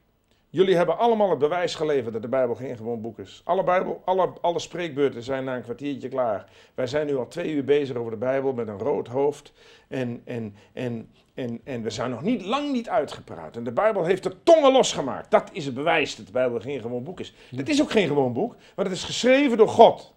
Jullie 0.52 0.76
hebben 0.76 0.98
allemaal 0.98 1.30
het 1.30 1.38
bewijs 1.38 1.74
geleverd 1.74 2.12
dat 2.12 2.22
de 2.22 2.28
Bijbel 2.28 2.54
geen 2.54 2.76
gewoon 2.76 3.00
boek 3.00 3.18
is. 3.18 3.40
Alle, 3.44 3.64
Bijbel, 3.64 4.02
alle, 4.04 4.32
alle 4.40 4.58
spreekbeurten 4.58 5.22
zijn 5.22 5.44
na 5.44 5.56
een 5.56 5.62
kwartiertje 5.62 6.08
klaar. 6.08 6.50
Wij 6.74 6.86
zijn 6.86 7.06
nu 7.06 7.16
al 7.16 7.28
twee 7.28 7.52
uur 7.52 7.64
bezig 7.64 7.96
over 7.96 8.10
de 8.10 8.16
Bijbel 8.16 8.52
met 8.52 8.68
een 8.68 8.78
rood 8.78 9.08
hoofd. 9.08 9.52
En, 9.88 10.22
en, 10.24 10.54
en, 10.72 11.10
en, 11.34 11.60
en 11.64 11.82
we 11.82 11.90
zijn 11.90 12.10
nog 12.10 12.22
niet 12.22 12.44
lang 12.44 12.72
niet 12.72 12.88
uitgepraat. 12.88 13.56
En 13.56 13.64
de 13.64 13.72
Bijbel 13.72 14.04
heeft 14.04 14.22
de 14.22 14.42
tongen 14.42 14.72
losgemaakt. 14.72 15.30
Dat 15.30 15.50
is 15.52 15.64
het 15.64 15.74
bewijs 15.74 16.16
dat 16.16 16.26
de 16.26 16.32
Bijbel 16.32 16.60
geen 16.60 16.80
gewoon 16.80 17.04
boek 17.04 17.20
is. 17.20 17.34
Het 17.56 17.68
is 17.68 17.82
ook 17.82 17.90
geen 17.90 18.06
gewoon 18.06 18.32
boek, 18.32 18.56
maar 18.76 18.84
het 18.84 18.94
is 18.94 19.04
geschreven 19.04 19.56
door 19.56 19.68
God. 19.68 20.14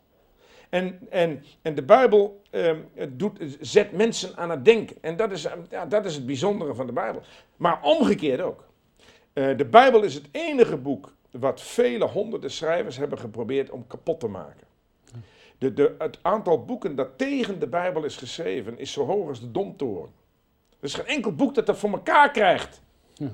En, 0.69 0.99
en, 1.09 1.43
en 1.61 1.75
de 1.75 1.83
Bijbel 1.83 2.41
ehm, 2.49 2.77
doet, 3.09 3.39
zet 3.59 3.91
mensen 3.91 4.37
aan 4.37 4.49
het 4.49 4.65
denken. 4.65 4.97
En 5.01 5.15
dat 5.15 5.31
is, 5.31 5.47
ja, 5.69 5.85
dat 5.85 6.05
is 6.05 6.15
het 6.15 6.25
bijzondere 6.25 6.75
van 6.75 6.85
de 6.85 6.93
Bijbel. 6.93 7.21
Maar 7.55 7.79
omgekeerd 7.81 8.41
ook. 8.41 8.71
Eh, 9.33 9.57
de 9.57 9.65
Bijbel 9.65 10.03
is 10.03 10.13
het 10.13 10.27
enige 10.31 10.77
boek 10.77 11.13
wat 11.31 11.61
vele 11.61 12.05
honderden 12.05 12.51
schrijvers 12.51 12.97
hebben 12.97 13.19
geprobeerd 13.19 13.69
om 13.69 13.87
kapot 13.87 14.19
te 14.19 14.27
maken. 14.27 14.67
De, 15.57 15.73
de, 15.73 15.95
het 15.97 16.19
aantal 16.21 16.65
boeken 16.65 16.95
dat 16.95 17.17
tegen 17.17 17.59
de 17.59 17.67
Bijbel 17.67 18.03
is 18.03 18.17
geschreven 18.17 18.79
is 18.79 18.91
zo 18.91 19.05
hoog 19.05 19.27
als 19.27 19.39
de 19.39 19.51
Domtoren. 19.51 20.11
Er 20.79 20.89
is 20.89 20.93
geen 20.93 21.05
enkel 21.05 21.31
boek 21.31 21.55
dat 21.55 21.65
dat 21.65 21.77
voor 21.77 21.91
elkaar 21.91 22.31
krijgt. 22.31 22.81
Ja. 23.13 23.29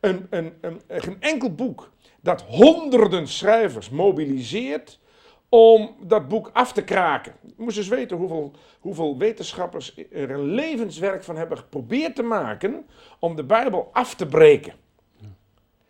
Een, 0.00 0.26
een, 0.30 0.52
een, 0.60 0.80
geen 0.88 1.16
enkel 1.20 1.54
boek 1.54 1.90
dat 2.20 2.42
honderden 2.42 3.28
schrijvers 3.28 3.90
mobiliseert 3.90 5.00
om 5.48 5.96
dat 6.00 6.28
boek 6.28 6.50
af 6.52 6.72
te 6.72 6.84
kraken. 6.84 7.34
Je 7.42 7.52
moest 7.56 7.76
eens 7.76 7.88
weten 7.88 8.16
hoeveel, 8.16 8.52
hoeveel 8.80 9.18
wetenschappers 9.18 9.96
er 10.10 10.30
een 10.30 10.44
levenswerk 10.44 11.24
van 11.24 11.36
hebben 11.36 11.58
geprobeerd 11.58 12.14
te 12.14 12.22
maken 12.22 12.86
om 13.18 13.36
de 13.36 13.44
Bijbel 13.44 13.90
af 13.92 14.14
te 14.14 14.26
breken. 14.26 14.74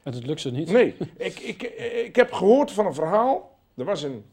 En 0.03 0.13
het 0.13 0.27
lukt 0.27 0.41
ze 0.41 0.51
niet. 0.51 0.71
Nee, 0.71 0.97
ik, 1.17 1.39
ik, 1.39 1.63
ik 2.07 2.17
heb 2.17 2.33
gehoord 2.33 2.71
van 2.73 2.87
een 2.87 2.95
verhaal. 2.95 3.59
Er 3.75 3.85
was 3.85 4.03
een 4.03 4.25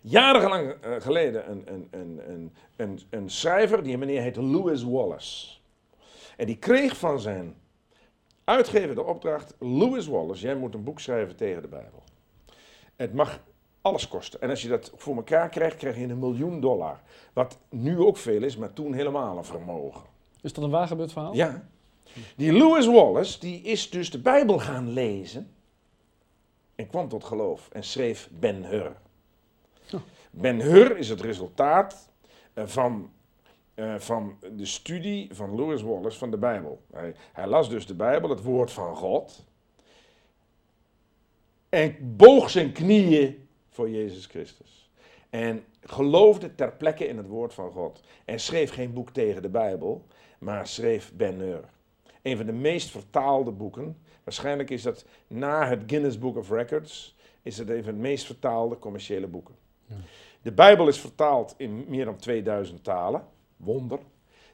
jarenlang 0.00 0.70
eh, 0.70 0.94
geleden 0.98 1.50
een, 1.50 1.62
een, 1.66 1.88
een, 1.90 2.20
een, 2.30 2.52
een, 2.76 3.00
een 3.10 3.30
schrijver, 3.30 3.82
die 3.82 3.98
meneer 3.98 4.20
heette 4.20 4.42
Lewis 4.42 4.82
Wallace. 4.82 5.56
En 6.36 6.46
die 6.46 6.56
kreeg 6.56 6.96
van 6.96 7.20
zijn 7.20 7.54
uitgever 8.44 8.94
de 8.94 9.04
opdracht: 9.04 9.54
Lewis 9.58 10.06
Wallace, 10.06 10.42
jij 10.42 10.56
moet 10.56 10.74
een 10.74 10.84
boek 10.84 11.00
schrijven 11.00 11.36
tegen 11.36 11.62
de 11.62 11.68
Bijbel. 11.68 12.02
Het 12.96 13.14
mag 13.14 13.40
alles 13.80 14.08
kosten. 14.08 14.40
En 14.40 14.50
als 14.50 14.62
je 14.62 14.68
dat 14.68 14.92
voor 14.96 15.16
elkaar 15.16 15.48
krijgt, 15.48 15.76
krijg 15.76 15.96
je 15.96 16.06
een 16.06 16.18
miljoen 16.18 16.60
dollar. 16.60 17.00
Wat 17.32 17.58
nu 17.68 17.98
ook 17.98 18.16
veel 18.16 18.42
is, 18.42 18.56
maar 18.56 18.72
toen 18.72 18.92
helemaal 18.92 19.36
een 19.36 19.44
vermogen. 19.44 20.04
Is 20.42 20.52
dat 20.52 20.64
een 20.64 20.70
waargebeurd 20.70 21.12
verhaal? 21.12 21.34
Ja. 21.34 21.68
Die 22.36 22.52
Lewis 22.52 22.86
Wallace, 22.86 23.38
die 23.38 23.62
is 23.62 23.90
dus 23.90 24.10
de 24.10 24.18
Bijbel 24.18 24.58
gaan 24.58 24.92
lezen. 24.92 25.50
En 26.74 26.88
kwam 26.88 27.08
tot 27.08 27.24
geloof 27.24 27.68
en 27.72 27.84
schreef 27.84 28.28
Ben-Hur. 28.32 28.96
Oh. 29.92 30.00
Ben-Hur 30.30 30.96
is 30.96 31.08
het 31.08 31.20
resultaat 31.20 32.08
eh, 32.52 32.66
van, 32.66 33.10
eh, 33.74 33.94
van 33.98 34.38
de 34.56 34.66
studie 34.66 35.34
van 35.34 35.54
Lewis 35.54 35.82
Wallace 35.82 36.18
van 36.18 36.30
de 36.30 36.36
Bijbel. 36.36 36.82
Hij, 36.92 37.14
hij 37.32 37.46
las 37.46 37.68
dus 37.68 37.86
de 37.86 37.94
Bijbel, 37.94 38.30
het 38.30 38.42
woord 38.42 38.72
van 38.72 38.96
God. 38.96 39.44
En 41.68 42.16
boog 42.16 42.50
zijn 42.50 42.72
knieën 42.72 43.48
voor 43.68 43.90
Jezus 43.90 44.26
Christus. 44.26 44.90
En 45.30 45.64
geloofde 45.80 46.54
ter 46.54 46.72
plekke 46.72 47.06
in 47.06 47.16
het 47.16 47.28
woord 47.28 47.54
van 47.54 47.70
God. 47.70 48.02
En 48.24 48.40
schreef 48.40 48.72
geen 48.72 48.92
boek 48.92 49.10
tegen 49.10 49.42
de 49.42 49.48
Bijbel, 49.48 50.06
maar 50.38 50.66
schreef 50.66 51.12
Ben-Hur. 51.14 51.64
Een 52.26 52.36
van 52.36 52.46
de 52.46 52.52
meest 52.52 52.90
vertaalde 52.90 53.50
boeken. 53.50 53.96
Waarschijnlijk 54.24 54.70
is 54.70 54.82
dat 54.82 55.04
na 55.26 55.68
het 55.68 55.82
Guinness 55.86 56.18
Book 56.18 56.36
of 56.36 56.50
Records, 56.50 57.16
is 57.42 57.58
het 57.58 57.68
een 57.70 57.84
van 57.84 57.92
de 57.92 58.00
meest 58.00 58.26
vertaalde 58.26 58.78
commerciële 58.78 59.26
boeken. 59.26 59.54
Ja. 59.86 59.94
De 60.42 60.52
Bijbel 60.52 60.88
is 60.88 61.00
vertaald 61.00 61.54
in 61.56 61.84
meer 61.88 62.04
dan 62.04 62.16
2000 62.16 62.84
talen. 62.84 63.24
Wonder. 63.56 63.98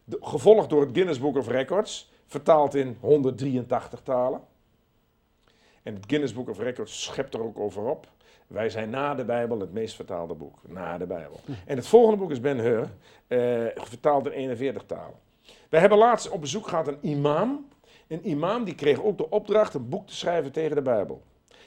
De- 0.05 0.19
gevolgd 0.21 0.71
door 0.71 0.81
het 0.81 0.91
Guinness 0.93 1.21
Book 1.21 1.37
of 1.37 1.49
Records. 1.49 2.11
vertaald 2.27 2.75
in 2.75 2.97
183 3.01 4.01
talen. 4.01 4.41
En 5.83 5.95
het 5.95 6.05
Guinness 6.07 6.35
Book 6.35 6.49
of 6.49 6.59
Records 6.59 7.03
schept 7.03 7.35
er 7.35 7.43
ook 7.43 7.59
over 7.59 7.83
op. 7.83 8.09
Wij 8.47 8.71
zijn 8.71 8.91
na 8.91 9.15
de 9.15 9.25
Bijbel 9.25 9.61
het 9.61 9.73
meest 9.73 9.95
vertaalde 9.95 10.35
boek. 10.35 10.59
Na 10.69 10.99
de 10.99 11.07
Bijbel. 11.07 11.41
En 11.67 11.77
het 11.77 11.87
volgende 11.87 12.17
boek 12.17 12.31
is 12.31 12.41
Ben 12.41 12.59
Hur, 12.59 12.91
eh, 13.27 13.39
vertaald 13.85 14.27
in 14.27 14.33
41 14.33 14.85
talen. 14.87 15.17
We 15.69 15.79
hebben 15.79 15.99
laatst 15.99 16.29
op 16.31 16.41
bezoek 16.41 16.69
gehad 16.69 16.89
een 16.89 16.99
imam. 17.01 17.69
Een 18.09 18.29
imam 18.29 18.65
die 18.65 18.75
kreeg 18.75 19.03
ook 19.03 19.19
de 19.19 19.31
opdracht 19.31 19.75
een 19.75 19.89
boek 19.89 20.07
te 20.07 20.15
schrijven 20.15 20.53
tegen 20.53 20.77
de 20.77 20.83
Bijbel. 20.83 21.23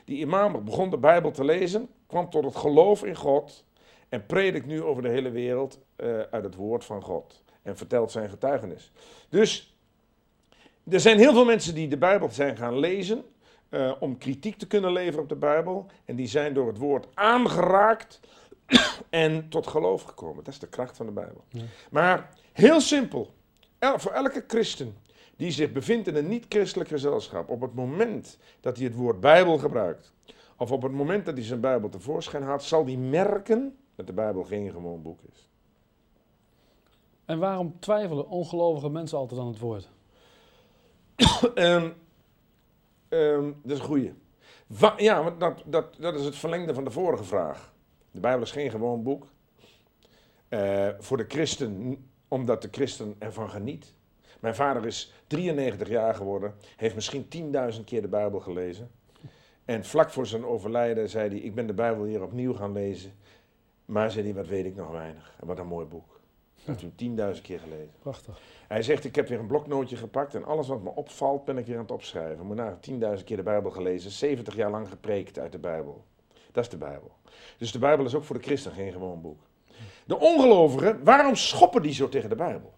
Die 0.05 0.17
imam 0.17 0.65
begon 0.65 0.89
de 0.89 0.97
Bijbel 0.97 1.31
te 1.31 1.45
lezen, 1.45 1.89
kwam 2.07 2.29
tot 2.29 2.43
het 2.43 2.55
geloof 2.55 3.03
in 3.03 3.15
God 3.15 3.65
en 4.09 4.25
predikt 4.25 4.65
nu 4.65 4.83
over 4.83 5.01
de 5.03 5.09
hele 5.09 5.29
wereld 5.29 5.79
uh, 5.97 6.19
uit 6.19 6.43
het 6.43 6.55
woord 6.55 6.85
van 6.85 7.01
God. 7.01 7.43
En 7.61 7.77
vertelt 7.77 8.11
zijn 8.11 8.29
getuigenis. 8.29 8.91
Dus 9.29 9.77
er 10.89 10.99
zijn 10.99 11.17
heel 11.17 11.33
veel 11.33 11.45
mensen 11.45 11.75
die 11.75 11.87
de 11.87 11.97
Bijbel 11.97 12.29
zijn 12.29 12.57
gaan 12.57 12.79
lezen 12.79 13.25
uh, 13.69 13.91
om 13.99 14.17
kritiek 14.17 14.57
te 14.57 14.67
kunnen 14.67 14.91
leveren 14.91 15.21
op 15.21 15.29
de 15.29 15.35
Bijbel. 15.35 15.85
En 16.05 16.15
die 16.15 16.27
zijn 16.27 16.53
door 16.53 16.67
het 16.67 16.77
woord 16.77 17.07
aangeraakt 17.13 18.19
en 19.09 19.49
tot 19.49 19.67
geloof 19.67 20.01
gekomen. 20.01 20.43
Dat 20.43 20.53
is 20.53 20.59
de 20.59 20.67
kracht 20.67 20.97
van 20.97 21.05
de 21.05 21.11
Bijbel. 21.11 21.43
Ja. 21.49 21.63
Maar 21.89 22.29
heel 22.53 22.81
simpel, 22.81 23.33
el 23.85 23.99
voor 23.99 24.11
elke 24.11 24.43
christen 24.47 24.95
die 25.35 25.51
zich 25.51 25.71
bevindt 25.71 26.07
in 26.07 26.15
een 26.15 26.27
niet-christelijk 26.27 26.89
gezelschap, 26.89 27.49
op 27.49 27.61
het 27.61 27.73
moment 27.73 28.37
dat 28.59 28.77
hij 28.77 28.85
het 28.85 28.95
woord 28.95 29.19
Bijbel 29.19 29.57
gebruikt, 29.57 30.13
of 30.57 30.71
op 30.71 30.81
het 30.81 30.91
moment 30.91 31.25
dat 31.25 31.35
hij 31.35 31.43
zijn 31.43 31.59
Bijbel 31.59 31.89
tevoorschijn 31.89 32.43
haalt, 32.43 32.63
zal 32.63 32.85
hij 32.85 32.95
merken 32.95 33.77
dat 33.95 34.07
de 34.07 34.13
Bijbel 34.13 34.43
geen 34.43 34.71
gewoon 34.71 35.01
boek 35.01 35.19
is. 35.31 35.49
En 37.25 37.39
waarom 37.39 37.79
twijfelen 37.79 38.29
ongelovige 38.29 38.89
mensen 38.89 39.17
altijd 39.17 39.39
aan 39.39 39.47
het 39.47 39.59
woord? 39.59 39.89
um, 41.55 41.83
um, 43.09 43.59
dat 43.63 43.71
is 43.71 43.79
een 43.79 43.85
goeie. 43.85 44.13
ja, 44.97 45.23
want 45.23 45.39
dat, 45.39 45.63
dat, 45.65 45.95
dat 45.99 46.15
is 46.15 46.25
het 46.25 46.35
verlengde 46.35 46.73
van 46.73 46.83
de 46.83 46.91
vorige 46.91 47.23
vraag. 47.23 47.73
De 48.11 48.19
Bijbel 48.19 48.41
is 48.41 48.51
geen 48.51 48.69
gewoon 48.69 49.03
boek. 49.03 49.27
Uh, 50.49 50.87
voor 50.99 51.17
de 51.17 51.25
christen, 51.27 51.97
omdat 52.27 52.61
de 52.61 52.67
christen 52.71 53.15
ervan 53.19 53.49
geniet. 53.49 53.93
Mijn 54.39 54.55
vader 54.55 54.85
is 54.85 55.13
93 55.27 55.87
jaar 55.87 56.15
geworden, 56.15 56.55
heeft 56.75 56.95
misschien 56.95 57.27
10.000 57.75 57.83
keer 57.83 58.01
de 58.01 58.07
Bijbel 58.07 58.39
gelezen. 58.39 58.91
En 59.65 59.85
vlak 59.85 60.09
voor 60.09 60.27
zijn 60.27 60.45
overlijden 60.45 61.09
zei 61.09 61.29
hij: 61.29 61.37
Ik 61.37 61.55
ben 61.55 61.67
de 61.67 61.73
Bijbel 61.73 62.03
hier 62.03 62.23
opnieuw 62.23 62.53
gaan 62.53 62.71
lezen. 62.71 63.13
Maar 63.85 64.11
zei 64.11 64.25
hij: 64.25 64.33
Wat 64.33 64.47
weet 64.47 64.65
ik 64.65 64.75
nog 64.75 64.91
weinig. 64.91 65.35
En 65.39 65.47
wat 65.47 65.59
een 65.59 65.67
mooi 65.67 65.85
boek. 65.85 66.19
Dat 66.65 66.81
heeft 66.81 67.01
u 67.01 67.35
10.000 67.35 67.41
keer 67.41 67.59
gelezen. 67.59 67.93
Prachtig. 67.99 68.39
Hij 68.67 68.81
zegt: 68.81 69.03
Ik 69.03 69.15
heb 69.15 69.27
weer 69.27 69.39
een 69.39 69.47
bloknootje 69.47 69.95
gepakt 69.95 70.35
en 70.35 70.45
alles 70.45 70.67
wat 70.67 70.81
me 70.81 70.89
opvalt 70.89 71.45
ben 71.45 71.57
ik 71.57 71.65
weer 71.65 71.75
aan 71.75 71.81
het 71.81 71.91
opschrijven. 71.91 72.45
Moet 72.45 72.55
na 72.55 72.79
10.000 73.17 73.23
keer 73.23 73.37
de 73.37 73.43
Bijbel 73.43 73.71
gelezen, 73.71 74.11
70 74.11 74.55
jaar 74.55 74.71
lang 74.71 74.89
gepreekt 74.89 75.39
uit 75.39 75.51
de 75.51 75.59
Bijbel. 75.59 76.03
Dat 76.51 76.63
is 76.63 76.69
de 76.69 76.77
Bijbel. 76.77 77.11
Dus 77.57 77.71
de 77.71 77.79
Bijbel 77.79 78.05
is 78.05 78.15
ook 78.15 78.23
voor 78.23 78.37
de 78.37 78.43
christen 78.43 78.71
geen 78.71 78.91
gewoon 78.91 79.21
boek. 79.21 79.39
De 80.05 80.19
ongelovigen, 80.19 81.03
waarom 81.03 81.35
schoppen 81.35 81.81
die 81.81 81.93
zo 81.93 82.09
tegen 82.09 82.29
de 82.29 82.35
Bijbel? 82.35 82.73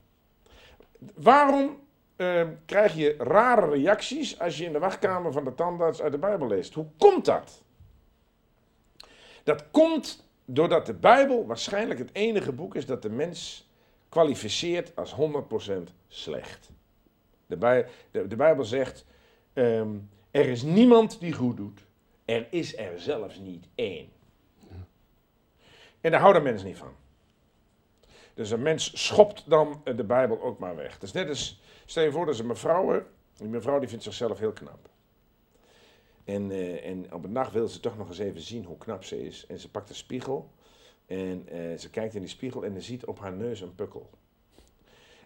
Waarom 1.13 1.80
uh, 2.18 2.48
krijg 2.66 2.96
je 2.96 3.16
rare 3.18 3.70
reacties 3.70 4.40
als 4.40 4.58
je 4.58 4.66
in 4.66 4.72
de 4.72 4.80
wachtkamer 4.80 5.32
van 5.32 5.44
de 5.44 5.56
tandarts 5.56 6.02
uit 6.02 6.12
de 6.12 6.18
Bijbel 6.18 6.48
leest? 6.48 6.74
Hoe 6.74 6.88
komt 6.98 7.26
dat? 7.26 7.63
Dat 9.44 9.72
komt 9.72 10.28
doordat 10.46 10.86
de 10.86 10.94
Bijbel 10.94 11.46
waarschijnlijk 11.46 12.00
het 12.00 12.10
enige 12.13 12.52
boek 12.52 12.76
is 12.76 12.86
dat 12.86 13.02
de 13.02 13.10
mens 13.10 13.70
kwalificeert 14.10 14.96
als 14.96 15.16
100% 15.16 15.18
slecht. 16.08 16.70
De, 17.46 17.86
de, 18.12 18.36
Bijbel 18.36 18.63
zegt: 18.63 19.06
um, 19.54 20.10
er 20.32 20.46
is 20.46 20.62
niemand 20.62 21.20
die 21.20 21.34
goed 21.34 21.58
doet. 21.58 21.86
Er 22.26 22.48
is 22.50 22.78
er 22.78 23.00
zelfs 23.00 23.40
niet 23.40 23.68
één. 23.76 24.10
En 26.02 26.12
daar 26.12 26.20
houden 26.20 26.44
mensen 26.44 26.68
niet 26.68 26.78
van. 26.78 26.96
Dus 28.38 28.52
een 28.52 28.62
mens 28.62 29.06
schopt 29.06 29.50
dan 29.50 29.82
de 29.95 30.04
Bijbel 30.04 30.41
ook 30.41 30.60
maar 30.60 30.76
weg. 30.76 31.00
Dus 31.00 31.12
net 31.12 31.30
als, 31.30 31.62
stel 31.86 32.04
je 32.04 32.12
voor 32.12 32.26
dat 32.26 32.36
ze 32.36 32.41
een 32.41 32.47
mevrouw, 32.47 33.04
die 33.38 33.47
mevrouw 33.47 33.80
die 33.80 33.89
vindt 33.89 34.04
zichzelf 34.04 34.39
heel 34.39 34.52
knap. 34.52 34.89
En, 36.23 36.50
uh, 36.50 36.86
en 36.86 37.13
op 37.13 37.23
een 37.23 37.32
nacht 37.32 37.52
wil 37.52 37.67
ze 37.67 37.80
toch 37.80 37.97
nog 37.97 38.08
eens 38.08 38.17
even 38.17 38.41
zien 38.41 38.65
hoe 38.65 38.78
knap 38.78 39.04
ze 39.04 39.26
is. 39.26 39.45
En 39.45 39.60
ze 39.60 39.71
pakt 39.71 39.89
een 39.89 39.95
spiegel 39.95 40.50
en 41.06 41.47
ze 41.80 41.89
kijkt 41.89 42.15
in 42.15 42.21
die 42.21 42.30
spiegel 42.30 42.65
en 42.65 42.73
ze 42.73 42.82
ziet 42.82 43.06
op 43.06 43.19
haar 43.19 43.34
neus 43.34 43.62
een 43.62 43.76
pukkel. 43.76 44.10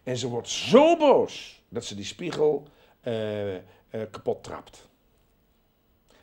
En 0.04 0.18
ze 0.18 0.28
wordt 0.28 0.50
zo 0.50 0.98
boos 0.98 1.64
dat 1.70 1.86
ze 1.86 1.96
die 1.96 2.06
spiegel 2.06 2.68
kapot 3.90 4.44
trapt. 4.44 4.88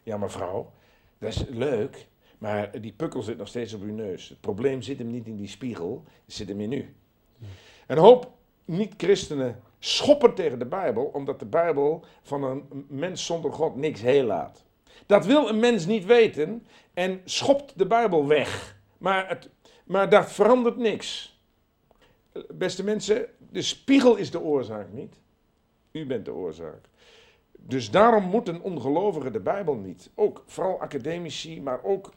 Ja, 0.03 0.17
mevrouw, 0.17 0.73
dat 1.19 1.35
is 1.35 1.45
leuk, 1.49 2.07
maar 2.39 2.81
die 2.81 2.93
pukkel 2.93 3.23
zit 3.23 3.39
nog 3.39 3.49
steeds 3.49 3.73
op 3.73 3.83
uw 3.83 3.95
neus. 3.95 4.29
Het 4.29 4.41
probleem 4.41 4.83
zit 4.83 4.99
hem 4.99 5.11
niet 5.11 5.27
in 5.27 5.37
die 5.37 5.49
spiegel, 5.49 6.05
het 6.25 6.35
zit 6.35 6.49
hem 6.49 6.61
in 6.61 6.73
u. 6.73 6.95
Een 7.87 7.99
hoop 7.99 8.33
niet-christenen 8.65 9.63
schoppen 9.79 10.35
tegen 10.35 10.59
de 10.59 10.67
Bijbel, 10.67 11.05
omdat 11.05 11.39
de 11.39 11.47
Bijbel 11.47 12.05
van 12.23 12.43
een 12.43 12.87
mens 12.89 13.27
zonder 13.27 13.53
God 13.53 13.77
niks 13.77 14.01
heel 14.01 14.25
laat. 14.25 14.65
Dat 15.07 15.27
wil 15.27 15.49
een 15.49 15.59
mens 15.59 15.87
niet 15.87 16.05
weten 16.05 16.67
en 16.95 17.21
schopt 17.25 17.79
de 17.79 17.87
Bijbel 17.87 18.27
weg. 18.27 18.77
Maar, 18.99 19.29
het, 19.29 19.49
maar 19.85 20.09
dat 20.09 20.33
verandert 20.33 20.77
niks. 20.77 21.39
Beste 22.49 22.85
mensen, 22.85 23.27
de 23.51 23.63
spiegel 23.63 24.17
is 24.17 24.31
de 24.31 24.41
oorzaak 24.41 24.93
niet. 24.93 25.15
U 25.93 26.07
bent 26.07 26.25
de 26.25 26.33
oorzaak. 26.33 26.89
Dus 27.53 27.91
daarom 27.91 28.25
moet 28.25 28.49
een 28.49 28.63
ongelovige 28.63 29.31
de 29.31 29.41
Bijbel 29.41 29.75
niet. 29.75 30.11
Ook 30.15 30.43
vooral 30.47 30.81
academici, 30.81 31.63
maar 31.63 31.85
ook 31.85 32.13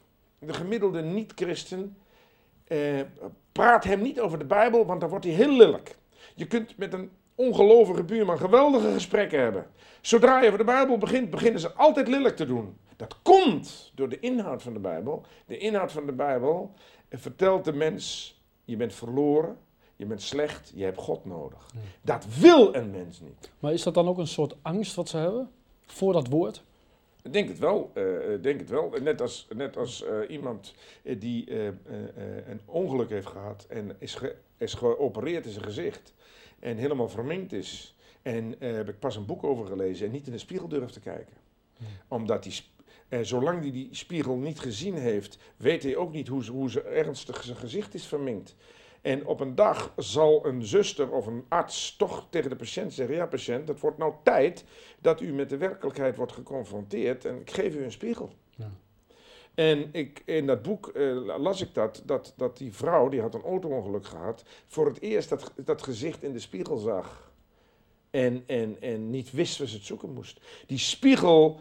de 0.46 0.52
gemiddelde 0.54 1.02
niet-christen, 1.02 1.96
eh, 2.64 3.00
praat 3.52 3.84
hem 3.84 4.02
niet 4.02 4.20
over 4.20 4.38
de 4.38 4.44
Bijbel, 4.44 4.86
want 4.86 5.00
dan 5.00 5.10
wordt 5.10 5.24
hij 5.24 5.34
heel 5.34 5.56
lelijk. 5.56 5.96
Je 6.34 6.46
kunt 6.46 6.76
met 6.76 6.92
een 6.92 7.10
ongelovige 7.34 8.02
buurman 8.02 8.38
geweldige 8.38 8.92
gesprekken 8.92 9.40
hebben. 9.40 9.66
Zodra 10.00 10.40
je 10.40 10.46
over 10.46 10.58
de 10.58 10.64
Bijbel 10.64 10.98
begint, 10.98 11.30
beginnen 11.30 11.60
ze 11.60 11.72
altijd 11.72 12.08
lelijk 12.08 12.36
te 12.36 12.46
doen. 12.46 12.76
Dat 12.96 13.16
komt 13.22 13.92
door 13.94 14.08
de 14.08 14.20
inhoud 14.20 14.62
van 14.62 14.72
de 14.72 14.78
Bijbel. 14.78 15.24
De 15.46 15.58
inhoud 15.58 15.92
van 15.92 16.06
de 16.06 16.12
Bijbel 16.12 16.74
vertelt 17.10 17.64
de 17.64 17.72
mens: 17.72 18.34
je 18.64 18.76
bent 18.76 18.94
verloren, 18.94 19.58
je 19.96 20.06
bent 20.06 20.22
slecht, 20.22 20.72
je 20.74 20.84
hebt 20.84 20.98
God 20.98 21.24
nodig. 21.24 21.70
Dat 22.02 22.26
wil 22.38 22.74
een 22.74 22.90
mens 22.90 23.20
niet. 23.20 23.50
Maar 23.58 23.72
is 23.72 23.82
dat 23.82 23.94
dan 23.94 24.08
ook 24.08 24.18
een 24.18 24.26
soort 24.26 24.56
angst 24.62 24.94
wat 24.94 25.08
ze 25.08 25.16
hebben 25.16 25.50
voor 25.86 26.12
dat 26.12 26.28
woord? 26.28 26.64
Ik 27.22 27.32
denk 27.32 27.48
het 27.48 27.58
wel. 27.58 27.90
Uh, 27.94 28.42
denk 28.42 28.60
het 28.60 28.70
wel. 28.70 28.92
Net 29.02 29.20
als, 29.20 29.48
net 29.56 29.76
als 29.76 30.04
uh, 30.04 30.18
iemand 30.28 30.74
die 31.02 31.50
uh, 31.50 31.64
een 32.46 32.60
ongeluk 32.64 33.10
heeft 33.10 33.26
gehad 33.26 33.66
en 33.68 33.96
is, 33.98 34.14
ge, 34.14 34.36
is 34.58 34.74
geopereerd 34.74 35.46
in 35.46 35.52
zijn 35.52 35.64
gezicht 35.64 36.14
en 36.58 36.76
helemaal 36.76 37.08
verminkt 37.08 37.52
is. 37.52 37.96
En 38.22 38.54
heb 38.58 38.88
ik 38.88 38.98
pas 38.98 39.16
een 39.16 39.26
boek 39.26 39.44
over 39.44 39.66
gelezen 39.66 40.06
en 40.06 40.12
niet 40.12 40.26
in 40.26 40.32
de 40.32 40.38
spiegel 40.38 40.68
durft 40.68 40.92
te 40.92 41.00
kijken. 41.00 41.36
Hmm. 41.76 41.86
Omdat 42.08 42.42
die, 42.42 42.62
zolang 43.20 43.60
hij 43.60 43.70
die, 43.70 43.72
die 43.72 43.94
spiegel 43.94 44.36
niet 44.36 44.60
gezien 44.60 44.96
heeft, 44.96 45.38
weet 45.56 45.82
hij 45.82 45.96
ook 45.96 46.12
niet 46.12 46.28
hoe, 46.28 46.44
hoe 46.44 46.70
ze 46.70 46.82
ernstig 46.82 47.42
zijn 47.44 47.56
gezicht 47.56 47.94
is 47.94 48.06
verminkt. 48.06 48.54
En 49.02 49.26
op 49.26 49.40
een 49.40 49.54
dag 49.54 49.92
zal 49.96 50.46
een 50.46 50.64
zuster 50.64 51.10
of 51.10 51.26
een 51.26 51.44
arts 51.48 51.96
toch 51.96 52.26
tegen 52.30 52.50
de 52.50 52.56
patiënt 52.56 52.92
zeggen: 52.92 53.14
Ja, 53.14 53.26
patiënt, 53.26 53.68
het 53.68 53.80
wordt 53.80 53.98
nou 53.98 54.14
tijd 54.22 54.64
dat 55.00 55.20
u 55.20 55.32
met 55.32 55.48
de 55.48 55.56
werkelijkheid 55.56 56.16
wordt 56.16 56.32
geconfronteerd 56.32 57.24
en 57.24 57.40
ik 57.40 57.50
geef 57.50 57.74
u 57.74 57.84
een 57.84 57.92
spiegel. 57.92 58.32
Ja. 58.56 58.70
En 59.54 59.88
ik, 59.92 60.22
in 60.24 60.46
dat 60.46 60.62
boek 60.62 60.90
uh, 60.94 61.38
las 61.38 61.60
ik 61.60 61.74
dat, 61.74 62.02
dat, 62.06 62.34
dat 62.36 62.56
die 62.56 62.72
vrouw, 62.72 63.08
die 63.08 63.20
had 63.20 63.34
een 63.34 63.42
auto-ongeluk 63.42 64.06
gehad, 64.06 64.44
voor 64.66 64.86
het 64.86 65.00
eerst 65.00 65.28
dat, 65.28 65.52
dat 65.56 65.82
gezicht 65.82 66.22
in 66.22 66.32
de 66.32 66.38
spiegel 66.38 66.76
zag. 66.76 67.32
En, 68.10 68.42
en, 68.46 68.76
en 68.80 69.10
niet 69.10 69.30
wist 69.30 69.58
waar 69.58 69.68
ze 69.68 69.76
het 69.76 69.84
zoeken 69.84 70.12
moest. 70.12 70.40
Die 70.66 70.78
spiegel 70.78 71.60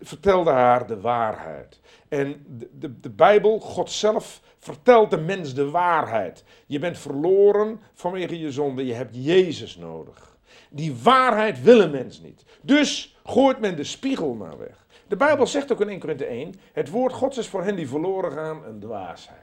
vertelde 0.00 0.50
haar 0.50 0.86
de 0.86 1.00
waarheid. 1.00 1.80
En 2.08 2.44
de, 2.48 2.68
de, 2.78 3.00
de, 3.00 3.10
Bijbel, 3.10 3.60
God 3.60 3.90
zelf, 3.90 4.40
vertelt 4.58 5.10
de 5.10 5.18
mens 5.18 5.54
de 5.54 5.70
waarheid. 5.70 6.44
Je 6.66 6.78
bent 6.78 6.98
verloren 6.98 7.80
vanwege 7.94 8.38
je 8.38 8.52
zonde, 8.52 8.86
je 8.86 8.94
hebt 8.94 9.24
Jezus 9.24 9.76
nodig. 9.76 10.36
Die 10.70 10.96
waarheid 11.02 11.62
wil 11.62 11.80
een 11.80 11.90
mens 11.90 12.20
niet. 12.20 12.44
Dus 12.60 13.16
gooit 13.24 13.60
men 13.60 13.76
de 13.76 13.84
spiegel 13.84 14.34
maar 14.34 14.58
weg. 14.58 14.86
De 15.08 15.16
Bijbel 15.16 15.46
zegt 15.46 15.72
ook 15.72 15.80
in 15.80 15.88
1 15.88 15.98
Korinthe 15.98 16.24
1, 16.24 16.54
het 16.72 16.90
woord 16.90 17.12
Gods 17.12 17.38
is 17.38 17.48
voor 17.48 17.64
hen 17.64 17.76
die 17.76 17.88
verloren 17.88 18.32
gaan 18.32 18.64
een 18.64 18.80
dwaasheid. 18.80 19.38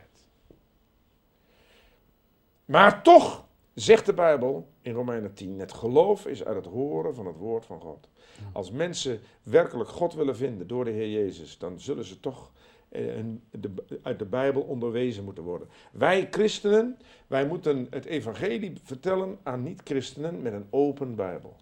Maar 2.65 3.01
toch 3.01 3.45
zegt 3.73 4.05
de 4.05 4.13
Bijbel 4.13 4.67
in 4.81 4.93
Romeinen 4.93 5.33
10, 5.33 5.59
het 5.59 5.73
geloof 5.73 6.25
is 6.25 6.43
uit 6.43 6.55
het 6.55 6.65
horen 6.65 7.15
van 7.15 7.25
het 7.25 7.37
woord 7.37 7.65
van 7.65 7.79
God. 7.79 8.07
Als 8.53 8.71
mensen 8.71 9.19
werkelijk 9.43 9.89
God 9.89 10.13
willen 10.13 10.35
vinden 10.35 10.67
door 10.67 10.85
de 10.85 10.91
Heer 10.91 11.09
Jezus, 11.09 11.57
dan 11.57 11.79
zullen 11.79 12.05
ze 12.05 12.19
toch 12.19 12.51
eh, 12.89 13.03
de, 13.51 13.71
uit 14.01 14.19
de 14.19 14.25
Bijbel 14.25 14.61
onderwezen 14.61 15.23
moeten 15.23 15.43
worden. 15.43 15.67
Wij 15.91 16.27
christenen, 16.31 16.97
wij 17.27 17.47
moeten 17.47 17.87
het 17.89 18.05
evangelie 18.05 18.73
vertellen 18.83 19.37
aan 19.43 19.63
niet-christenen 19.63 20.41
met 20.41 20.53
een 20.53 20.67
open 20.69 21.15
Bijbel. 21.15 21.55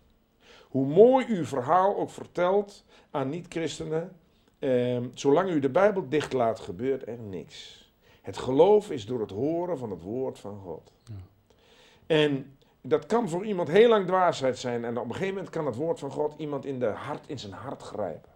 Hoe 0.67 0.85
mooi 0.85 1.25
uw 1.29 1.45
verhaal 1.45 1.97
ook 1.97 2.09
vertelt 2.09 2.83
aan 3.11 3.29
niet-christenen, 3.29 4.15
ehm, 4.59 5.07
zolang 5.13 5.49
u 5.49 5.59
de 5.59 5.69
Bijbel 5.69 6.09
dicht 6.09 6.33
laat, 6.33 6.59
gebeurt 6.59 7.07
er 7.07 7.19
niks. 7.19 7.85
Het 8.21 8.37
geloof 8.37 8.91
is 8.91 9.05
door 9.05 9.19
het 9.19 9.31
horen 9.31 9.77
van 9.77 9.91
het 9.91 10.01
woord 10.01 10.39
van 10.39 10.59
God. 10.59 10.91
Ja. 11.03 11.13
En 12.07 12.57
dat 12.81 13.05
kan 13.05 13.29
voor 13.29 13.45
iemand 13.45 13.67
heel 13.67 13.89
lang 13.89 14.07
dwaasheid 14.07 14.57
zijn. 14.57 14.85
En 14.85 14.97
op 14.97 15.05
een 15.05 15.11
gegeven 15.11 15.33
moment 15.33 15.49
kan 15.49 15.65
het 15.65 15.75
woord 15.75 15.99
van 15.99 16.11
God 16.11 16.33
iemand 16.37 16.65
in, 16.65 16.79
de 16.79 16.85
hart, 16.85 17.27
in 17.27 17.39
zijn 17.39 17.53
hart 17.53 17.81
grijpen. 17.81 18.31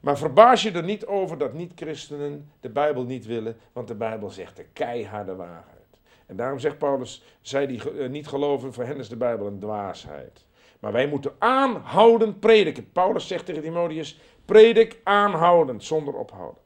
Maar 0.00 0.18
verbaas 0.18 0.62
je 0.62 0.70
er 0.70 0.82
niet 0.82 1.06
over 1.06 1.38
dat 1.38 1.52
niet-christenen 1.52 2.50
de 2.60 2.68
Bijbel 2.70 3.04
niet 3.04 3.26
willen, 3.26 3.56
want 3.72 3.88
de 3.88 3.94
Bijbel 3.94 4.30
zegt 4.30 4.56
de 4.56 4.64
keiharde 4.72 5.34
waarheid. 5.34 6.00
En 6.26 6.36
daarom 6.36 6.58
zegt 6.58 6.78
Paulus, 6.78 7.22
zij 7.40 7.66
die 7.66 7.92
eh, 7.92 8.08
niet 8.08 8.26
geloven, 8.26 8.72
voor 8.72 8.84
hen 8.84 8.96
is 8.96 9.08
de 9.08 9.16
Bijbel 9.16 9.46
een 9.46 9.58
dwaasheid. 9.58 10.44
Maar 10.80 10.92
wij 10.92 11.06
moeten 11.06 11.32
aanhoudend 11.38 12.40
prediken. 12.40 12.92
Paulus 12.92 13.26
zegt 13.26 13.46
tegen 13.46 13.62
Timotheus, 13.62 14.20
predik 14.44 15.00
aanhoudend, 15.04 15.84
zonder 15.84 16.14
ophouden. 16.14 16.62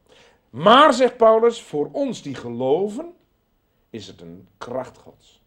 Maar, 0.51 0.93
zegt 0.93 1.17
Paulus, 1.17 1.63
voor 1.63 1.89
ons 1.93 2.23
die 2.23 2.35
geloven, 2.35 3.13
is 3.91 4.07
het 4.07 4.21
een 4.21 4.49
kracht 4.59 4.99
Gods. 4.99 5.44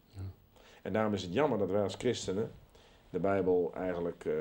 En 0.87 0.93
daarom 0.93 1.13
is 1.13 1.21
het 1.21 1.33
jammer 1.33 1.57
dat 1.57 1.69
wij 1.69 1.81
als 1.83 1.95
christenen 1.95 2.51
de 3.09 3.19
Bijbel 3.19 3.71
eigenlijk 3.75 4.25
eh, 4.25 4.33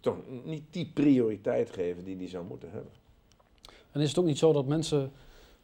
toch 0.00 0.16
niet 0.44 0.62
die 0.70 0.90
prioriteit 0.94 1.70
geven 1.70 2.04
die 2.04 2.16
die 2.16 2.28
zou 2.28 2.44
moeten 2.44 2.70
hebben. 2.70 2.90
En 3.90 4.00
is 4.00 4.08
het 4.08 4.18
ook 4.18 4.24
niet 4.24 4.38
zo 4.38 4.52
dat 4.52 4.66
mensen 4.66 5.12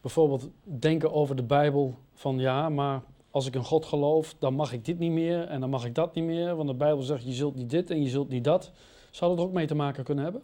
bijvoorbeeld 0.00 0.48
denken 0.62 1.12
over 1.12 1.36
de 1.36 1.42
Bijbel 1.42 1.94
van 2.14 2.38
ja, 2.38 2.68
maar 2.68 3.02
als 3.30 3.46
ik 3.46 3.54
in 3.54 3.64
God 3.64 3.84
geloof, 3.84 4.34
dan 4.38 4.54
mag 4.54 4.72
ik 4.72 4.84
dit 4.84 4.98
niet 4.98 5.12
meer 5.12 5.44
en 5.44 5.60
dan 5.60 5.70
mag 5.70 5.84
ik 5.84 5.94
dat 5.94 6.14
niet 6.14 6.24
meer, 6.24 6.56
want 6.56 6.68
de 6.68 6.74
Bijbel 6.74 7.02
zegt 7.02 7.24
je 7.24 7.32
zult 7.32 7.54
niet 7.54 7.70
dit 7.70 7.90
en 7.90 8.02
je 8.02 8.08
zult 8.08 8.28
niet 8.28 8.44
dat. 8.44 8.72
Zou 9.10 9.30
dat 9.30 9.40
er 9.40 9.46
ook 9.46 9.54
mee 9.54 9.66
te 9.66 9.74
maken 9.74 10.04
kunnen 10.04 10.24
hebben? 10.24 10.42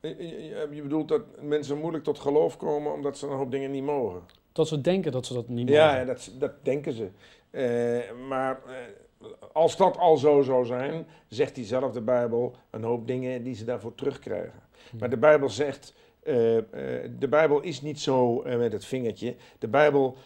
Eh, 0.00 0.10
eh, 0.10 0.72
Je 0.72 0.82
bedoelt 0.82 1.08
dat 1.08 1.22
mensen 1.40 1.78
moeilijk 1.78 2.04
tot 2.04 2.18
geloof 2.18 2.56
komen 2.56 2.92
omdat 2.92 3.18
ze 3.18 3.26
een 3.26 3.36
hoop 3.36 3.50
dingen 3.50 3.70
niet 3.70 3.84
mogen? 3.84 4.22
Dat 4.52 4.68
ze 4.68 4.80
denken 4.80 5.12
dat 5.12 5.26
ze 5.26 5.34
dat 5.34 5.48
niet 5.48 5.68
mogen. 5.68 5.82
Ja, 5.82 5.96
ja, 5.96 6.04
dat, 6.04 6.32
dat 6.38 6.52
denken 6.62 6.92
ze. 6.92 7.08
Eh, 7.52 8.12
maar 8.28 8.60
eh, 8.66 9.26
als 9.52 9.76
dat 9.76 9.98
al 9.98 10.16
zo 10.16 10.42
zou 10.42 10.64
zijn, 10.64 11.06
zegt 11.28 11.54
diezelfde 11.54 12.00
Bijbel 12.00 12.54
een 12.70 12.82
hoop 12.82 13.06
dingen 13.06 13.42
die 13.42 13.54
ze 13.54 13.64
daarvoor 13.64 13.94
terugkrijgen. 13.94 14.60
Hm. 14.90 14.96
Maar 14.96 15.10
de 15.10 15.16
Bijbel 15.16 15.50
zegt, 15.50 15.94
eh, 16.22 16.32
de 17.18 17.26
Bijbel 17.30 17.60
is 17.60 17.82
niet 17.82 18.00
zo 18.00 18.42
met 18.42 18.72
het 18.72 18.84
vingertje. 18.84 19.34
De 19.58 19.68
Bijbel 19.68 20.16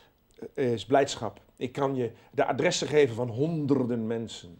is 0.54 0.86
blijdschap. 0.86 1.40
Ik 1.56 1.72
kan 1.72 1.94
je 1.94 2.10
de 2.30 2.46
adressen 2.46 2.88
geven 2.88 3.14
van 3.14 3.28
honderden 3.28 4.06
mensen 4.06 4.58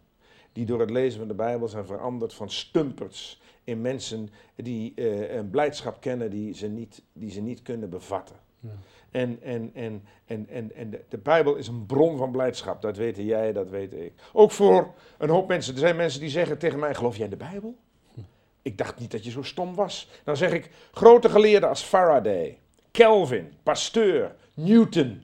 die 0.53 0.67
door 0.67 0.81
het 0.81 0.91
lezen 0.91 1.19
van 1.19 1.29
de 1.29 1.35
Bijbel 1.35 1.69
zijn 1.69 1.87
veranderd 1.87 2.35
van 2.35 2.51
stumperts 2.51 3.43
in 3.65 3.81
mensen 3.81 4.29
die 4.55 4.93
een 5.37 5.51
blijdschap 5.51 6.01
kennen 6.01 6.31
die 6.31 6.55
ze 6.55 6.69
niet, 6.69 7.03
die 7.13 7.31
ze 7.31 7.41
niet 7.41 7.63
kunnen 7.63 7.91
bevatten. 7.91 8.37
Ja. 8.61 8.71
En, 9.17 9.39
en, 9.43 9.71
en, 9.75 10.05
en, 10.27 10.47
en, 10.49 10.75
en 10.75 10.91
de, 10.91 11.05
de 11.09 11.19
Bijbel 11.19 11.55
is 11.55 11.69
een 11.69 11.87
bron 11.87 12.17
van 12.17 12.31
blijdschap. 12.31 12.83
Dat 12.83 12.97
weten 12.97 13.25
jij, 13.25 13.53
dat 13.53 13.71
weet 13.71 13.93
ik. 13.93 14.13
Ook 14.33 14.51
voor 14.51 14.95
een 15.19 15.29
hoop 15.29 15.49
mensen. 15.49 15.73
Er 15.75 15.81
zijn 15.81 15.97
mensen 15.97 16.21
die 16.21 16.29
zeggen 16.29 16.59
tegen 16.59 16.79
mij: 16.79 16.95
Geloof 16.95 17.17
jij 17.17 17.25
in 17.25 17.31
de 17.31 17.37
Bijbel? 17.37 17.77
Ik 18.63 18.79
dacht 18.79 18.99
niet 18.99 19.11
dat 19.11 19.25
je 19.25 19.31
zo 19.31 19.43
stom 19.43 19.75
was. 19.75 20.09
Dan 20.25 20.37
zeg 20.37 20.53
ik: 20.53 20.71
Grote 20.93 21.29
geleerden 21.29 21.69
als 21.69 21.83
Faraday, 21.83 22.59
Calvin, 22.93 23.53
Pasteur, 23.63 24.35
Newton. 24.55 25.23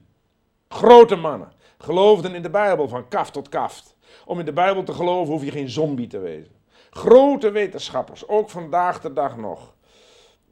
Grote 0.68 1.16
mannen 1.16 1.52
geloofden 1.78 2.34
in 2.34 2.42
de 2.42 2.50
Bijbel 2.50 2.88
van 2.88 3.08
kaft 3.08 3.32
tot 3.32 3.48
kaft. 3.48 3.94
Om 4.24 4.38
in 4.38 4.44
de 4.44 4.52
Bijbel 4.52 4.82
te 4.82 4.92
geloven 4.92 5.32
hoef 5.32 5.44
je 5.44 5.50
geen 5.50 5.70
zombie 5.70 6.06
te 6.06 6.18
wezen. 6.18 6.52
Grote 6.90 7.50
wetenschappers, 7.50 8.28
ook 8.28 8.50
vandaag 8.50 9.00
de 9.00 9.12
dag 9.12 9.36
nog, 9.36 9.71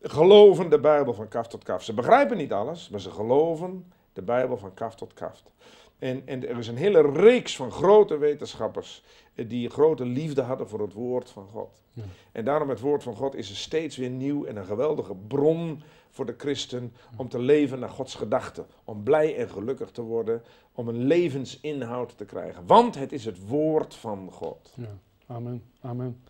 geloven 0.02 0.70
de 0.70 0.80
Bijbel 0.80 1.14
van 1.14 1.28
kaft 1.28 1.50
tot 1.50 1.64
kaft. 1.64 1.84
Ze 1.84 1.94
begrijpen 1.94 2.36
niet 2.36 2.52
alles, 2.52 2.88
maar 2.88 3.00
ze 3.00 3.10
geloven 3.10 3.92
de 4.12 4.22
Bijbel 4.22 4.56
van 4.56 4.74
kaft 4.74 4.98
tot 4.98 5.14
kaft. 5.14 5.50
En, 5.98 6.22
en 6.24 6.48
er 6.48 6.58
is 6.58 6.68
een 6.68 6.76
hele 6.76 7.12
reeks 7.12 7.56
van 7.56 7.72
grote 7.72 8.16
wetenschappers 8.18 9.02
eh, 9.34 9.48
die 9.48 9.70
grote 9.70 10.04
liefde 10.04 10.42
hadden 10.42 10.68
voor 10.68 10.80
het 10.80 10.92
woord 10.92 11.30
van 11.30 11.46
God. 11.52 11.82
Ja. 11.92 12.02
En 12.32 12.44
daarom 12.44 12.68
het 12.68 12.80
woord 12.80 13.02
van 13.02 13.16
God 13.16 13.34
is 13.34 13.50
er 13.50 13.56
steeds 13.56 13.96
weer 13.96 14.10
nieuw 14.10 14.44
en 14.44 14.56
een 14.56 14.64
geweldige 14.64 15.14
bron 15.14 15.82
voor 16.10 16.26
de 16.26 16.34
christen 16.38 16.92
om 17.16 17.28
te 17.28 17.38
leven 17.38 17.78
naar 17.78 17.88
Gods 17.88 18.14
gedachten. 18.14 18.66
Om 18.84 19.02
blij 19.02 19.36
en 19.36 19.48
gelukkig 19.48 19.90
te 19.90 20.02
worden, 20.02 20.42
om 20.72 20.88
een 20.88 21.04
levensinhoud 21.04 22.16
te 22.16 22.24
krijgen. 22.24 22.66
Want 22.66 22.94
het 22.94 23.12
is 23.12 23.24
het 23.24 23.48
woord 23.48 23.94
van 23.94 24.28
God. 24.30 24.72
Ja, 24.76 24.98
amen, 25.26 25.62
amen. 25.80 26.22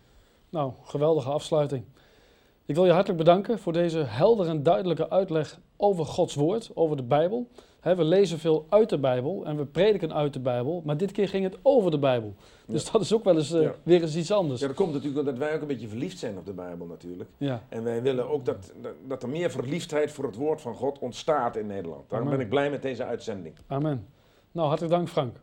Nou, 0.49 0.71
geweldige 0.83 1.29
afsluiting. 1.29 1.83
Ik 2.65 2.75
wil 2.75 2.85
je 2.85 2.91
hartelijk 2.91 3.19
bedanken 3.19 3.59
voor 3.59 3.73
deze 3.73 3.97
heldere 3.97 4.49
en 4.49 4.63
duidelijke 4.63 5.09
uitleg 5.09 5.59
over 5.77 6.05
Gods 6.05 6.35
woord, 6.35 6.71
over 6.73 6.97
de 6.97 7.03
Bijbel. 7.03 7.47
We 7.81 8.03
lezen 8.03 8.39
veel 8.39 8.65
uit 8.69 8.89
de 8.89 8.97
Bijbel 8.97 9.45
en 9.45 9.57
we 9.57 9.65
prediken 9.65 10.13
uit 10.13 10.33
de 10.33 10.39
Bijbel, 10.39 10.81
maar 10.85 10.97
dit 10.97 11.11
keer 11.11 11.27
ging 11.27 11.43
het 11.43 11.57
over 11.61 11.91
de 11.91 11.99
Bijbel. 11.99 12.33
Dus 12.67 12.91
dat 12.91 13.01
is 13.01 13.13
ook 13.13 13.23
wel 13.23 13.35
eens 13.37 13.53
eh, 13.53 13.61
Ja. 13.61 13.73
weer 13.83 14.01
eens 14.01 14.15
iets 14.15 14.31
anders. 14.31 14.59
Ja, 14.61 14.67
dat 14.67 14.75
komt 14.75 14.93
natuurlijk 14.93 15.19
omdat 15.19 15.37
wij 15.37 15.55
ook 15.55 15.61
een 15.61 15.67
beetje 15.67 15.87
verliefd 15.87 16.19
zijn 16.19 16.37
op 16.37 16.45
de 16.45 16.53
Bijbel 16.53 16.85
natuurlijk. 16.85 17.29
Ja, 17.37 17.61
En 17.69 17.83
wij 17.83 18.01
willen 18.01 18.29
ook 18.29 18.45
dat, 18.45 18.73
dat, 18.81 18.93
dat 19.07 19.23
er 19.23 19.29
meer 19.29 19.51
verliefdheid 19.51 20.11
voor 20.11 20.23
het 20.25 20.35
woord 20.35 20.61
van 20.61 20.75
God 20.75 20.99
ontstaat 20.99 21.55
in 21.55 21.67
Nederland. 21.67 22.09
Daarom 22.09 22.27
Amen. 22.27 22.37
ben 22.39 22.47
ik 22.47 22.53
blij 22.53 22.69
met 22.69 22.81
deze 22.81 23.03
uitzending. 23.03 23.55
amen. 23.67 24.05
Nou, 24.51 24.67
hartelijk 24.67 24.93
dank 24.93 25.09
Frank. 25.09 25.35